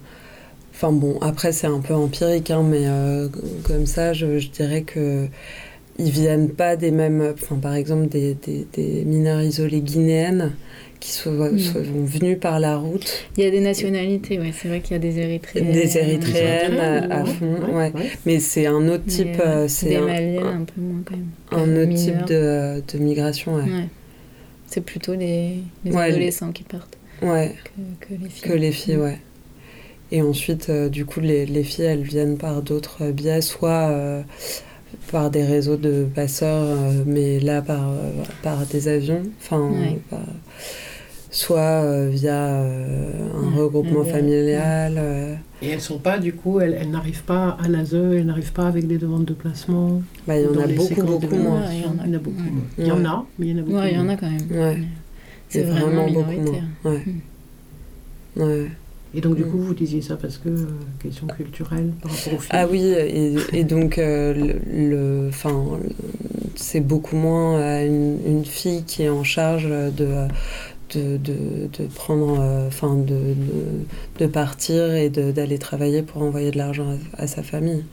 [0.74, 3.30] Enfin bon, après c'est un peu empirique, hein, mais euh,
[3.64, 5.26] comme ça, je, je dirais que
[6.00, 7.34] ils viennent pas des mêmes...
[7.34, 10.54] Enfin par exemple des, des, des mineurs isolés guinéennes
[11.00, 11.60] qui sont, Mm.
[11.60, 14.52] sont venus par la route, Il y a des nationalités, ouais.
[14.52, 15.72] C'est vrai qu'il y a des Érythréennes.
[15.72, 16.80] Des Érythréennes.
[16.80, 17.92] À- à fond, ouais, ouais.
[17.94, 18.10] ouais.
[18.26, 21.16] mais c'est un autre type, euh, c'est des un, Maliennes, un, un peu moins quand
[21.16, 21.28] même.
[21.52, 22.26] un autre mineurs.
[22.26, 23.62] type de, de migration, ouais.
[23.64, 23.88] Ouais.
[24.66, 27.54] C'est plutôt les, les Ouais, adolescents qui partent ouais.
[27.64, 28.50] que, que les filles.
[28.50, 29.18] Que les filles, ouais.
[30.12, 34.22] Et ensuite, euh, du coup, les, les filles, elles viennent par d'autres biais, soit euh,
[35.12, 37.92] par des réseaux de passeurs, euh, mais là, par,
[38.44, 40.00] par des avions, enfin, Ouais.
[40.10, 40.20] par-
[41.30, 44.12] soit euh, via euh, un regroupement ouais.
[44.12, 44.96] familial.
[44.98, 48.54] euh, Et elles sont pas, du coup, elles, elles n'arrivent pas à l'ASE, elles n'arrivent
[48.54, 50.02] pas avec des demandes de placement.
[50.26, 51.62] bah, il y en dans a beaucoup, beaucoup moins.
[51.72, 52.06] Il y en a.
[52.06, 52.42] Il y en a beaucoup.
[52.80, 54.16] Il y en a, mais il y en a beaucoup Ouais, il y en a
[54.16, 54.48] quand même.
[54.52, 54.78] Ouais.
[55.50, 56.62] C'est mais vraiment beaucoup moins.
[56.86, 57.04] Ouais.
[58.36, 58.68] Ouais.
[59.18, 59.50] Et donc, du Mm.
[59.52, 60.66] coup, vous disiez ça parce que, euh,
[61.02, 64.90] question culturelle par rapport aux filles Ah oui, et, et donc, euh, le,
[65.26, 65.50] le- 'fin,
[65.84, 65.90] le-
[66.56, 69.90] c'est beaucoup moins euh, une, une fille qui est en charge de,
[70.94, 71.34] de, de,
[71.80, 73.18] de prendre, enfin, de,
[74.20, 77.84] de, partir et de- d'aller travailler pour envoyer de l'argent à, à sa famille.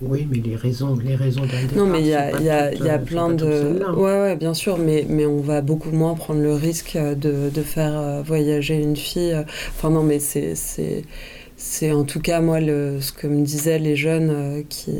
[0.00, 1.76] Oui, mais les raisons, les raisons d'un départ.
[1.76, 3.38] Non, mais il y a, y a, toutes, y a euh, plein de.
[3.38, 3.92] celles-là.
[3.94, 7.62] Ouais, ouais, bien sûr, mais, mais on va beaucoup moins prendre le risque de, de
[7.62, 9.36] faire euh, voyager une fille.
[9.76, 10.54] Enfin, non, mais c'est.
[10.54, 14.92] c'est en tout cas moi le, ce que me disaient les jeunes euh, qui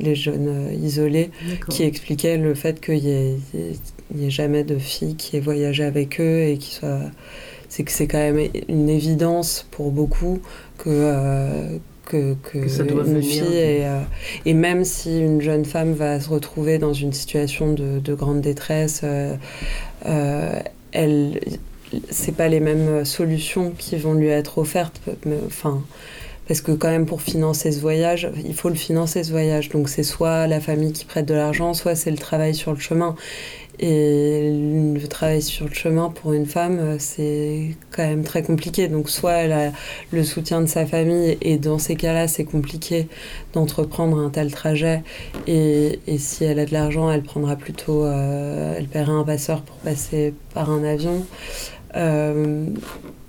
[0.00, 1.30] les jeunes euh, isolés
[1.68, 3.36] qui expliquaient le fait qu'il n'y ait,
[4.22, 7.10] ait jamais de filles qui aient voyagé avec eux et qui soient
[7.68, 10.40] c'est que c'est quand même une évidence pour beaucoup
[10.78, 13.22] que euh, que, que Que ça doit une venir.
[13.22, 14.00] fille et, euh,
[14.44, 18.40] et même si une jeune femme va se retrouver dans une situation de, de grande
[18.40, 19.34] détresse euh,
[20.06, 20.60] euh,
[20.92, 21.40] elle
[22.10, 25.00] c'est pas les mêmes solutions qui vont lui être offertes
[25.46, 25.82] enfin
[26.46, 29.70] parce que quand même pour financer ce voyage, il faut le financer ce voyage.
[29.70, 32.78] Donc c'est soit la famille qui prête de l'argent, soit c'est le travail sur le
[32.78, 33.16] chemin.
[33.80, 34.50] Et
[34.94, 38.88] le travail sur le chemin pour une femme, euh, c'est quand même très compliqué.
[38.88, 39.72] Donc soit elle a
[40.12, 43.08] le soutien de sa famille et dans ces cas-là, c'est compliqué
[43.52, 45.02] d'entreprendre un tel trajet.
[45.46, 49.62] Et, et si elle a de l'argent, elle prendra plutôt, euh, elle paiera un passeur
[49.62, 51.26] pour passer par un avion.
[51.96, 52.66] Euh,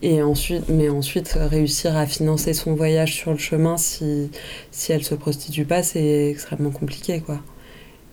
[0.01, 4.29] et ensuite, mais ensuite, réussir à financer son voyage sur le chemin, si,
[4.71, 7.39] si elle se prostitue pas, c'est extrêmement compliqué, quoi.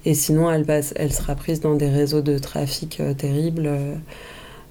[0.04, 3.66] Et sinon, elle, passe, elle sera prise dans des réseaux de trafic euh, terribles.
[3.66, 3.94] euh,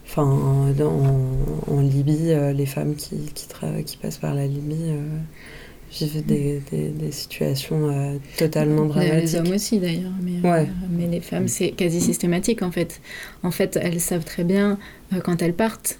[0.05, 4.91] Enfin, en Libye, euh, les femmes qui, qui, tra- qui passent par la Libye
[5.93, 9.39] vivent des, des, des situations euh, totalement Les- Les dramatiques.
[9.39, 10.61] hommes aussi d'ailleurs, mais, Ouais.
[10.63, 12.99] euh, mais les femmes c'est quasi systématique en fait.
[13.43, 14.77] En fait, elles savent très bien
[15.13, 15.97] euh, quand elles partent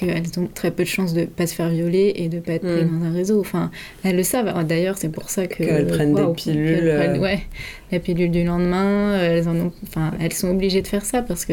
[0.00, 2.62] qu'elles ont très peu de chances de pas se faire violer et de pas être
[2.66, 2.98] prises Mm.
[3.00, 3.40] dans un réseau.
[3.40, 3.70] Enfin,
[4.02, 4.48] elles le savent.
[4.48, 7.20] Alors, D'ailleurs, c'est pour ça que Qu'elles prennent des pilules, prennent- euh.
[7.20, 7.40] ouais,
[7.92, 9.12] la pilule du lendemain.
[9.12, 9.72] euh, Elles en ont.
[9.86, 11.52] Enfin, elles sont obligées de faire ça parce que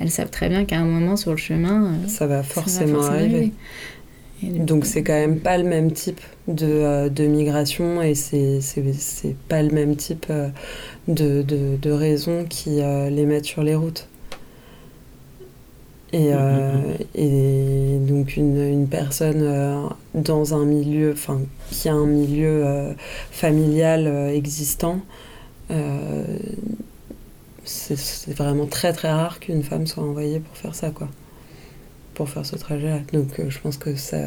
[0.00, 2.42] elles savent très bien qu'à un moment sur le chemin, euh, Ça va ça va
[2.42, 3.52] forcément arriver.
[4.42, 8.60] Du Donc c'est quand même pas le même type de, euh, de migration et c'est
[9.48, 10.48] pas le même type euh,
[11.08, 14.08] de, de, de raisons qui euh, les mettent sur les routes.
[16.12, 16.72] Et, euh,
[17.14, 19.80] et donc une, une personne euh,
[20.14, 21.40] dans un milieu, enfin
[21.70, 22.92] qui a un milieu euh,
[23.30, 25.00] familial euh, existant,
[25.70, 26.24] euh,
[27.64, 31.08] c'est vraiment très très rare qu'une femme soit envoyée pour faire ça quoi
[32.14, 32.98] pour faire ce trajet-là.
[33.12, 34.18] Donc euh, je pense que ça.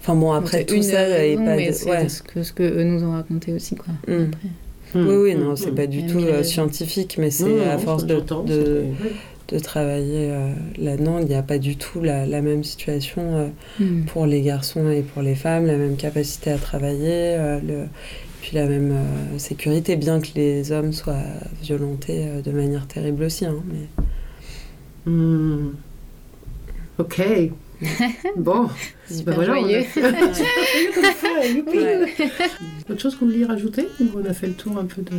[0.00, 2.08] Enfin bon, après c'est tout une ça, et pas mais de- c'est ouais.
[2.08, 3.92] ce que, ce que eux nous ont raconté aussi quoi.
[4.08, 4.22] Mm.
[4.32, 4.48] Après.
[5.00, 5.06] Mm.
[5.08, 5.56] Oui, oui, non, Mm.
[5.56, 8.22] c'est pas du tout euh, scientifique, mais c'est à force de.
[9.48, 13.46] De travailler euh, là-dedans, il n'y a pas du tout la, la même situation euh,
[13.80, 14.04] Mm.
[14.06, 17.84] pour les garçons et pour les femmes, la même capacité à travailler, euh, le,
[18.42, 21.22] puis la même euh, sécurité, bien que les hommes soient
[21.62, 23.44] violentés euh, de manière terrible aussi.
[23.46, 23.86] hein, mais...
[25.10, 25.70] Hmm.
[26.98, 27.20] Ok.
[28.36, 28.68] Bon.
[29.06, 29.84] C'est Ben voilà, on a joyeux.
[31.66, 32.12] Ouais.
[32.90, 35.12] Autre chose que vous vouliez rajouter Ou On a fait le tour un peu de.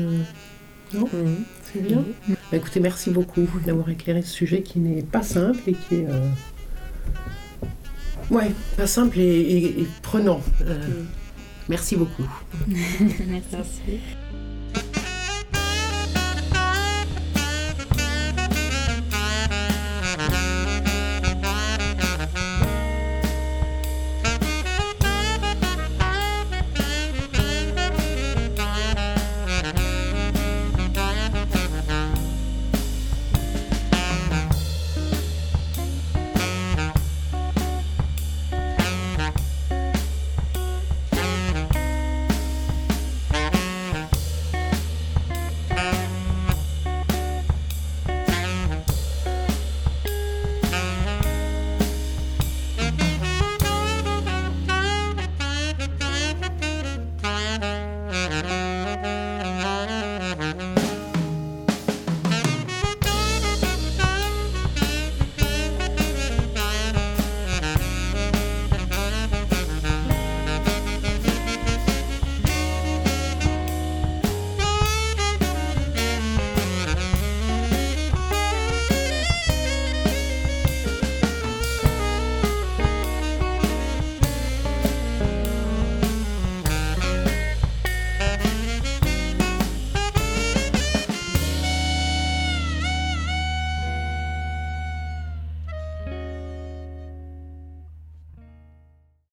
[0.94, 1.44] Non Mhm.
[1.74, 5.74] C'est bien Bah, Écoutez, merci beaucoup d'avoir éclairé ce sujet qui n'est pas simple et
[5.74, 6.08] qui est.
[6.10, 6.28] euh,
[8.30, 10.42] Ouais, pas simple et, et- et prenant.
[10.62, 10.78] Euh,
[11.70, 12.24] Merci beaucoup.
[13.28, 14.00] Merci.